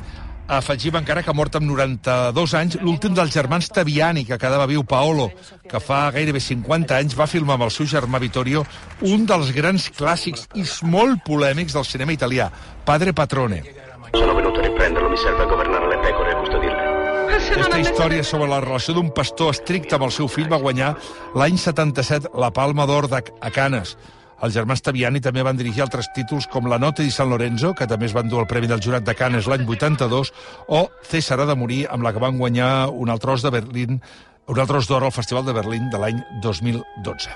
[0.50, 4.82] Afegim encara que ha mort amb 92 anys l'últim dels germans Taviani, que quedava viu
[4.82, 5.28] Paolo,
[5.70, 8.64] que fa gairebé 50 anys va filmar amb el seu germà Vittorio
[9.06, 12.50] un dels grans clàssics i molt polèmics del cinema italià,
[12.84, 13.62] Padre Patrone.
[14.10, 16.90] Sono venuto a riprenderlo, mi serve a governare le pecore e custodirle.
[17.30, 20.96] Aquesta història sobre la relació d'un pastor estricte amb el seu fill va guanyar
[21.38, 23.94] l'any 77 la Palma d'Or a Canes.
[24.40, 27.86] Els germans Taviani també van dirigir altres títols com La Notte di San Lorenzo, que
[27.86, 30.32] també es van dur el Premi del Jurat de Canes l'any 82,
[30.68, 34.00] o César ha de morir, amb la que van guanyar un altre os de Berlín,
[34.48, 37.28] un altre os d'or al Festival de Berlín de l'any 2012.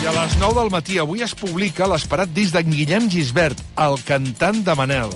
[0.00, 4.00] I a les 9 del matí avui es publica l'esperat disc d'en Guillem Gisbert, el
[4.08, 5.12] cantant de Manel.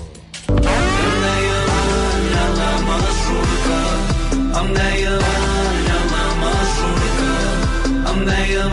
[4.55, 7.41] Em deia la masurca,
[8.13, 8.69] em deia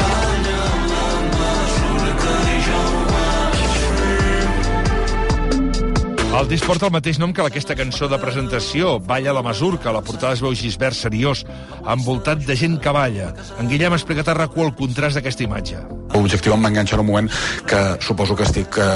[6.31, 9.91] El disc porta el mateix nom que aquesta cançó de presentació, Balla la Masurca.
[9.93, 11.43] La portada es veu Gisbert seriós,
[11.91, 13.33] envoltat de gent que balla.
[13.59, 15.81] En Guillem ha explicat a RAC1 el contrast d'aquesta imatge.
[16.15, 17.29] L'objectiu em va enganxar en un moment
[17.67, 18.87] que suposo que estic eh,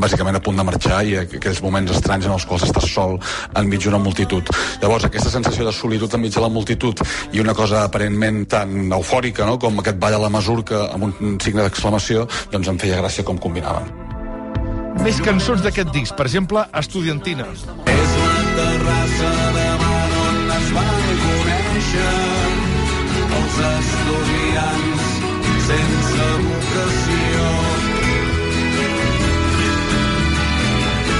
[0.00, 3.18] bàsicament a punt de marxar i aqu- aquells moments estranys en els quals estàs sol
[3.60, 4.48] enmig d'una multitud.
[4.82, 9.46] Llavors, aquesta sensació de solitud enmig de la multitud i una cosa aparentment tan eufòrica
[9.46, 9.58] no?
[9.60, 13.36] com aquest ball a la masurca amb un signe d'exclamació, doncs em feia gràcia com
[13.38, 14.07] combinaven.
[15.04, 17.46] Més cançons d'aquest disc, per exemple, Estudiantina.
[17.48, 22.14] És la terrassa davant on es van conèixer
[23.38, 25.06] els estudiants
[25.68, 27.46] sense vocació.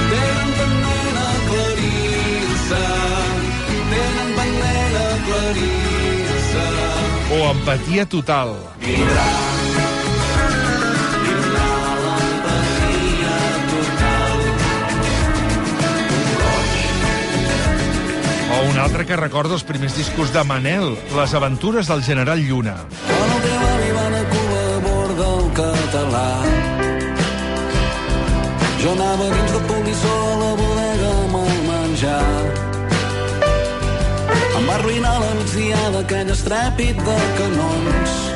[0.09, 2.83] Tenen pendent aclarir-se,
[3.93, 6.67] tenen pendent aclarir-se.
[7.37, 8.55] O Empatia Total.
[8.83, 9.27] Vindrà,
[18.59, 22.75] O un altre que recorda els primers discos de Manel, Les aventures del general Lluna.
[23.07, 26.27] Quan el teu avi va a Cuba a bord del català
[28.79, 32.21] jo anava dins de polissó a la bodega amb el menjar
[34.59, 38.28] em va arruïnar la migdiada aquell estrèpit de canons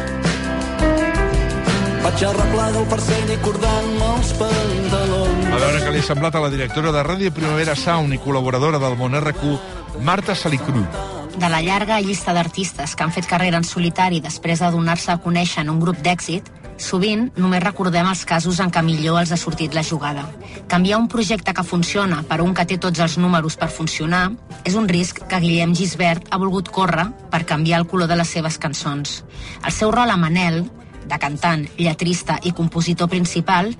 [2.03, 6.41] vaig arreplar del farcell i cordant-me els pantalons A veure què li ha semblat a
[6.43, 9.53] la directora de Ràdio Primavera Sound i col·laboradora del Món RQ,
[10.03, 10.83] Marta Salicru.
[11.39, 15.21] De la llarga llista d'artistes que han fet carrera en solitari després de donar-se a
[15.23, 19.39] conèixer en un grup d'èxit, sovint només recordem els casos en què millor els ha
[19.39, 20.27] sortit la jugada.
[20.67, 24.27] Canviar un projecte que funciona per un que té tots els números per funcionar
[24.67, 28.37] és un risc que Guillem Gisbert ha volgut córrer per canviar el color de les
[28.37, 29.21] seves cançons.
[29.63, 30.65] El seu rol a Manel,
[31.09, 33.73] de cantant, lletrista i compositor principal,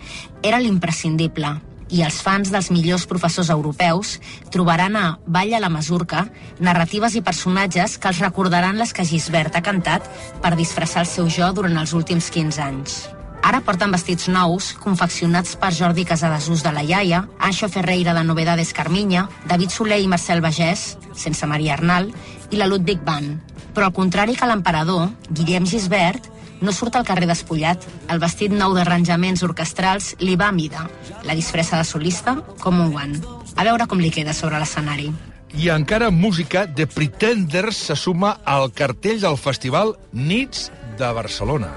[0.44, 1.56] era l'imprescindible,
[1.94, 4.18] i els fans dels millors professors europeus
[4.54, 6.26] trobaran a Balla la Masurca
[6.60, 10.08] narratives i personatges que els recordaran les que Gisbert ha cantat
[10.42, 13.04] per disfressar el seu jo durant els últims 15 anys.
[13.44, 18.72] Ara porten vestits nous, confeccionats per Jordi Casadesús de la Iaia, Anxo Ferreira de Novedades
[18.74, 22.08] Carminya, David Soler i Marcel Bagès, sense Maria Arnal,
[22.52, 23.42] i la Ludwig Band.
[23.76, 26.32] Però al contrari que l'emperador, Guillem Gisbert
[26.64, 27.84] no surt al carrer despullat.
[28.10, 30.88] El vestit nou d'arranjaments orquestrals li va a mida.
[31.28, 33.20] La disfressa de solista com un guant.
[33.56, 35.12] A veure com li queda sobre l'escenari.
[35.54, 41.76] I encara en música, The Pretenders se suma al cartell del festival Nits de Barcelona.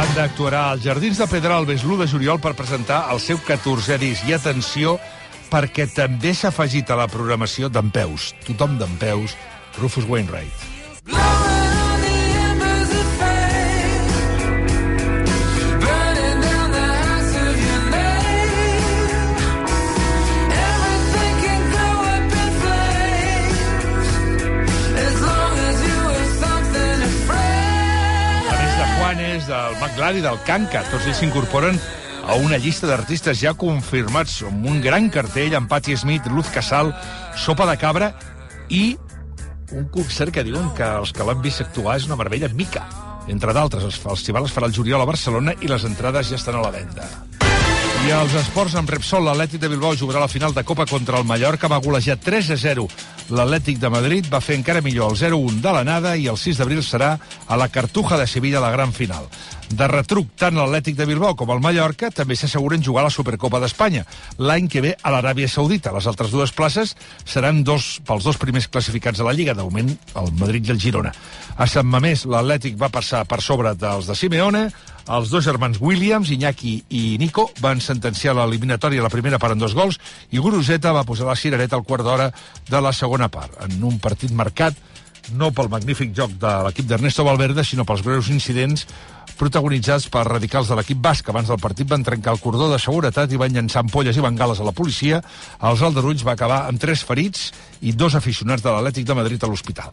[0.00, 4.24] Banda actuarà als Jardins de Pedralbes l'1 de juliol per presentar el seu 14è disc.
[4.24, 4.96] I atenció,
[5.52, 9.36] perquè també s'ha afegit a la programació d'en Peus, tothom d'en Peus,
[9.76, 10.79] Rufus Wainwright.
[29.68, 31.76] Del McLaren i del Canca, tots ells s'incorporen
[32.24, 36.92] a una llista d'artistes ja confirmats amb un gran cartell amb Patti Smith, Luz Casal,
[37.36, 38.12] Sopa de Cabra
[38.68, 38.96] i
[39.76, 42.86] un concert que diuen que els que l'han vist actuar és una meravella mica.
[43.30, 46.58] Entre d'altres, el festival es farà el juliol a Barcelona i les entrades ja estan
[46.58, 47.06] a la venda.
[48.00, 51.26] I als esports amb Repsol, l'Atlètic de Bilbao jugarà la final de Copa contra el
[51.28, 52.86] Mallorca, va golejar 3 a 0.
[53.36, 56.80] L'Atlètic de Madrid va fer encara millor el 0-1 de l'anada i el 6 d'abril
[56.82, 59.28] serà a la Cartuja de Sevilla la gran final.
[59.70, 63.60] De retruc, tant l'Atlètic de Bilbao com el Mallorca també s'asseguren jugar a la Supercopa
[63.62, 64.06] d'Espanya
[64.40, 65.92] l'any que ve a l'Aràbia Saudita.
[65.94, 69.92] Les altres dues places seran dos pels dos primers classificats de la Lliga, de moment
[70.16, 71.12] el Madrid i el Girona.
[71.60, 74.70] A Sant Mamés, l'Atlètic va passar per sobre dels de Simeone,
[75.10, 79.62] els dos germans Williams, Iñaki i Nico, van sentenciar l'eliminatòria a la primera part en
[79.62, 79.98] dos gols
[80.30, 82.30] i Guruseta va posar la cirereta al quart d'hora
[82.70, 84.78] de la segona part, en un partit marcat
[85.36, 88.86] no pel magnífic joc de l'equip d'Ernesto Valverde, sinó pels greus incidents
[89.38, 91.28] protagonitzats per radicals de l'equip basc.
[91.30, 94.60] Abans del partit van trencar el cordó de seguretat i van llançar ampolles i bengales
[94.60, 95.20] a la policia.
[95.64, 97.50] Els aldarulls va acabar amb tres ferits
[97.80, 99.90] i dos aficionats de l'Atlètic de Madrid a l'hospital.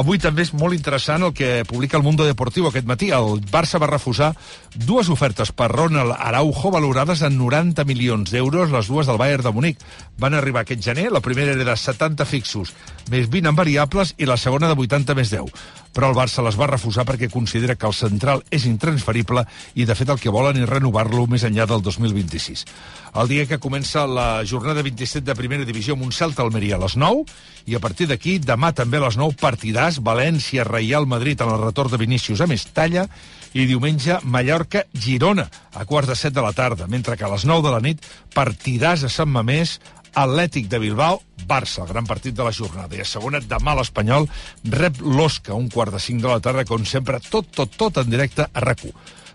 [0.00, 3.10] Avui també és molt interessant el que publica el Mundo Deportivo aquest matí.
[3.10, 4.32] El Barça va refusar
[4.74, 9.54] dues ofertes per Ronald Araujo valorades en 90 milions d'euros, les dues del Bayern de
[9.56, 9.84] Munic.
[10.20, 12.74] Van arribar aquest gener, la primera era de 70 fixos,
[13.10, 15.52] més 20 en variables, i la segona de 80 més 10
[15.90, 19.96] però el Barça les va refusar perquè considera que el central és intransferible i, de
[19.98, 22.64] fet, el que volen és renovar-lo més enllà del 2026.
[23.20, 26.84] El dia que comença la jornada 27 de primera divisió amb un Celta Almeria a
[26.84, 27.26] les 9
[27.70, 31.62] i a partir d'aquí, demà també a les 9 partidars, València, Reial Madrid en el
[31.62, 32.40] retorn de Vinícius.
[32.40, 33.06] A Mestalla
[33.52, 37.66] i diumenge Mallorca-Girona a quarts de set de la tarda, mentre que a les 9
[37.66, 38.04] de la nit
[38.34, 39.78] partidars a Sant Mamés
[40.14, 42.96] Atlètic de Bilbao, Barça, el gran partit de la jornada.
[42.96, 44.26] I a segona, demà l'Espanyol
[44.64, 48.10] rep l'Osca, un quart de cinc de la tarda, com sempre, tot, tot, tot en
[48.10, 48.82] directe a rac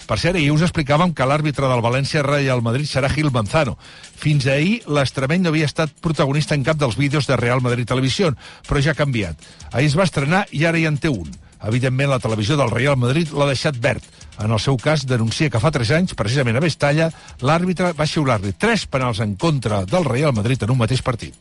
[0.05, 3.73] Per cert, ahir us explicàvem que l'àrbitre del València Real Madrid serà Gil Manzano.
[4.21, 8.29] Fins ahir, l'estremeny no havia estat protagonista en cap dels vídeos de Real Madrid Televisió,
[8.69, 9.41] però ja ha canviat.
[9.71, 11.33] Ahir es va estrenar i ara ja en té un.
[11.65, 14.05] Evidentment, la televisió del Real Madrid l'ha deixat verd.
[14.37, 17.09] En el seu cas, denuncia que fa 3 anys, precisament a Vestalla,
[17.41, 21.33] l'àrbitre va xiular-li 3 penals en contra del Real Madrid en un mateix partit.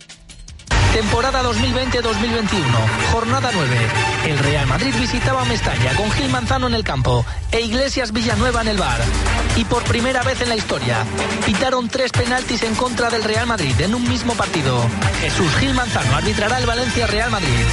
[0.94, 3.76] Temporada 2020-2021, jornada 9.
[4.28, 8.68] El Real Madrid visitaba Mestalla con Gil Manzano en el campo e Iglesias Villanueva en
[8.68, 9.00] el bar.
[9.56, 11.04] Y por primera vez en la historia,
[11.44, 14.80] pitaron tres penaltis en contra del Real Madrid en un mismo partido.
[15.20, 17.66] Jesús Gil Manzano arbitrará el Valencia-Real Madrid.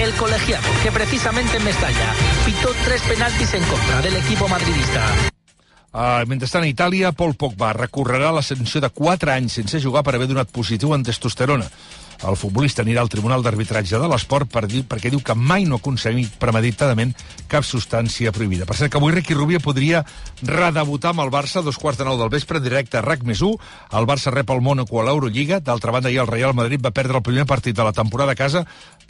[0.00, 2.14] El colegiado, que precisamente en Mestalla,
[2.46, 5.04] pitó tres penaltis en contra del equipo madridista.
[5.92, 10.14] Uh, mentrestant, a Itàlia, Paul Pogba recorrerà la sanció de 4 anys sense jugar per
[10.16, 11.66] haver donat positiu en testosterona.
[12.28, 15.80] El futbolista anirà al Tribunal d'Arbitratge de l'Esport per dir, perquè diu que mai no
[15.80, 17.14] ha consumit premeditadament
[17.50, 18.66] cap substància prohibida.
[18.68, 20.04] Per cert, que avui Ricky Rubio podria
[20.42, 23.42] redebutar amb el Barça a dos quarts de nou del vespre directe a RAC més
[23.42, 23.58] 1.
[23.98, 25.58] El Barça rep el Mónaco a l'Eurolliga.
[25.60, 28.38] D'altra banda, ahir el Real Madrid va perdre el primer partit de la temporada a
[28.38, 28.66] casa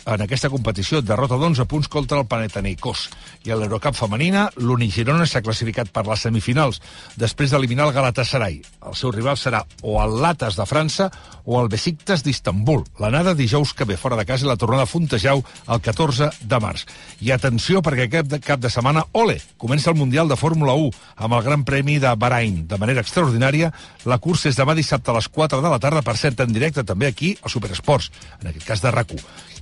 [0.06, 1.00] en aquesta competició.
[1.02, 3.08] Derrota d'11 punts contra el Panathinaikos.
[3.46, 6.80] I a l'Eurocup femenina, l'Unigirona s'ha classificat per les semifinals
[7.20, 8.60] després d'eliminar el Galatasaray.
[8.88, 11.10] El seu rival serà o el Latas de França
[11.44, 12.84] o el Besiktas d'Istanbul.
[13.02, 16.60] L'anada dijous que ve fora de casa i la tornada a Fontejau el 14 de
[16.62, 16.86] març.
[17.20, 21.38] I atenció perquè de, cap de setmana, ole, comença el Mundial de Fórmula 1 amb
[21.38, 22.66] el Gran Premi de Bahrain.
[22.68, 23.72] De manera extraordinària,
[24.06, 26.84] la cursa és demà dissabte a les 4 de la tarda, per cert, en directe
[26.86, 29.12] també aquí a Superesports, en aquest cas de rac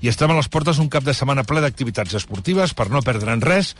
[0.00, 3.42] I estem a les portes un cap de setmana ple d'activitats esportives per no perdre'n
[3.44, 3.74] res,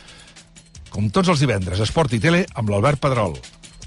[0.91, 3.39] com tots els divendres, Esport i Tele amb l'Albert Pedrol.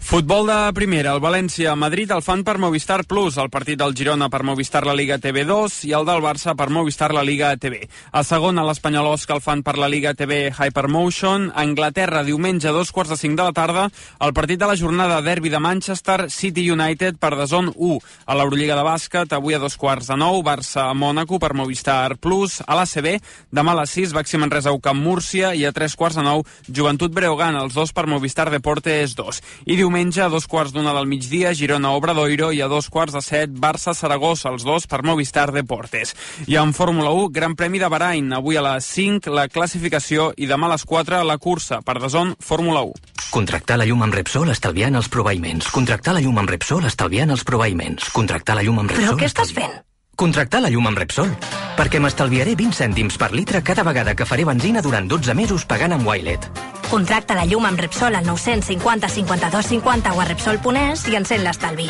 [0.04, 3.96] Futbol de primera, el València a Madrid el fan per Movistar Plus, el partit del
[3.96, 7.80] Girona per Movistar la Liga TV2 i el del Barça per Movistar la Liga TV.
[8.12, 11.48] A segona, l'Espanyol Osca el fan per la Liga TV Hypermotion.
[11.56, 13.86] A Anglaterra, diumenge a dos quarts de cinc de la tarda,
[14.20, 17.98] el partit de la jornada derbi de Manchester City United per Dazón 1.
[18.28, 22.20] A l'Eurolliga de bàsquet, avui a dos quarts de nou, Barça a Mònaco per Movistar
[22.20, 22.60] Plus.
[22.68, 23.18] A l'ACB,
[23.56, 27.16] demà a les 6, Baxi Manresa Camp Múrcia i a tres quarts de nou, Joventut
[27.16, 29.44] Breogán, els dos per Movistar Deportes 2.
[29.66, 33.22] I diumenge a dos quarts d'una del migdia, Girona Obradoiro i a dos quarts de
[33.22, 36.16] set, Barça Saragossa, els dos per Movistar Deportes.
[36.48, 40.50] I en Fórmula 1, Gran Premi de Bahrain, avui a les 5 la classificació i
[40.50, 43.14] demà a les 4 la cursa per Dazón Fórmula 1.
[43.30, 45.70] Contractar la llum amb Repsol estalviant els proveïments.
[45.70, 48.10] Contractar la llum amb Repsol estalviant els proveïments.
[48.18, 49.14] Contractar la llum amb Repsol...
[49.14, 49.84] Però què estàs fent?
[50.16, 51.32] Contractar la llum amb Repsol.
[51.74, 55.96] Perquè m'estalviaré 20 cèntims per litre cada vegada que faré benzina durant 12 mesos pagant
[55.96, 56.46] amb Wilet.
[56.90, 61.90] Contracta la llum amb Repsol al 950 52 50 o a Repsol.es i encén l'estalvi.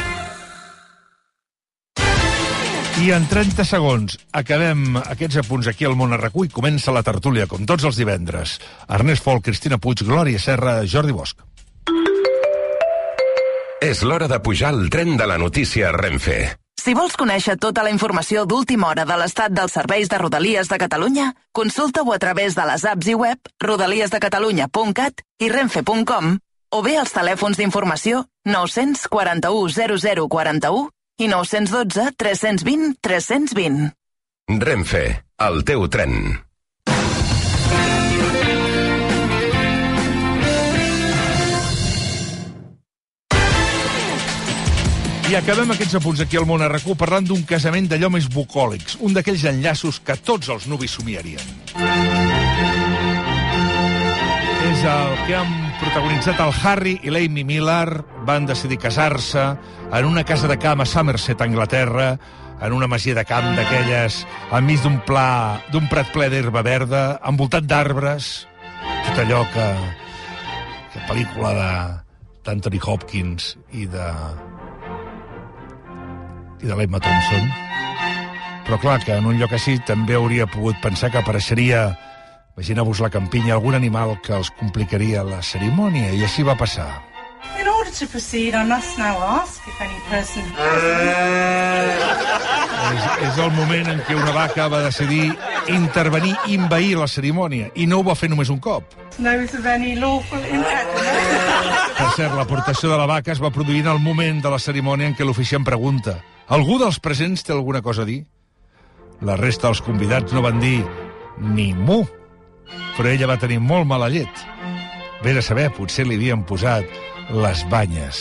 [3.03, 7.47] I en 30 segons acabem aquests apunts aquí al món a i comença la tertúlia,
[7.47, 8.59] com tots els divendres.
[8.87, 11.35] Ernest Fol, Cristina Puig, Glòria Serra, Jordi Bosch.
[13.81, 16.62] És l'hora de pujar al tren de la notícia Renfe.
[16.83, 20.79] Si vols conèixer tota la informació d'última hora de l'estat dels serveis de Rodalies de
[20.81, 26.33] Catalunya, consulta-ho a través de les apps i web rodaliesdecatalunya.cat i renfe.com
[26.75, 29.71] o bé als telèfons d'informació 941
[30.27, 30.89] 0041
[31.23, 33.93] i 912 320 320.
[34.67, 35.05] Renfe,
[35.47, 36.19] el teu tren.
[45.23, 48.97] I acabem aquests apunts aquí al món a RAC1 parlant d'un casament d'allò més bucòlics,
[48.99, 51.53] un d'aquells enllaços que tots els nuvis somiarien.
[54.67, 59.43] És el que han protagonitzat el Harry i l'Amy Miller, van decidir casar-se
[59.93, 62.13] en una casa de camp a Somerset, Anglaterra,
[62.61, 64.21] en una masia de camp d'aquelles,
[64.51, 68.33] enmig d'un pla, d'un prat ple d'herba verda, envoltat d'arbres,
[69.09, 69.67] tot allò que,
[70.93, 71.53] que pel·lícula
[72.43, 74.07] d'Anthony Hopkins i de
[76.63, 77.49] i de l'Emma Thompson.
[78.63, 81.89] Però clar que en un lloc així també hauria pogut pensar que apareixeria,
[82.55, 86.87] imagineu-vos la campinya, algun animal que els complicaria la cerimònia, i així va passar.
[87.59, 90.43] In order to proceed, I must now ask if any person
[92.93, 95.33] És, és el moment en què una vaca va decidir
[95.71, 98.95] intervenir i envair la cerimònia, i no ho va fer només un cop.
[99.19, 101.52] knows of any lawful impediment.
[102.03, 105.07] Per cert, l'aportació de la vaca es va produir en el moment de la cerimònia
[105.07, 106.17] en què l'oficiant pregunta
[106.51, 108.25] algú dels presents té alguna cosa a dir?
[109.23, 110.83] La resta dels convidats no van dir
[111.55, 112.01] ni mu,
[112.97, 114.43] però ella va tenir molt mala llet.
[115.23, 116.83] Vés a saber, potser li havien posat
[117.31, 118.19] les banyes.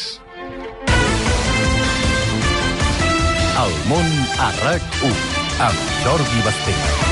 [3.66, 5.26] El món a RAC1
[5.66, 7.11] amb Jordi Basté.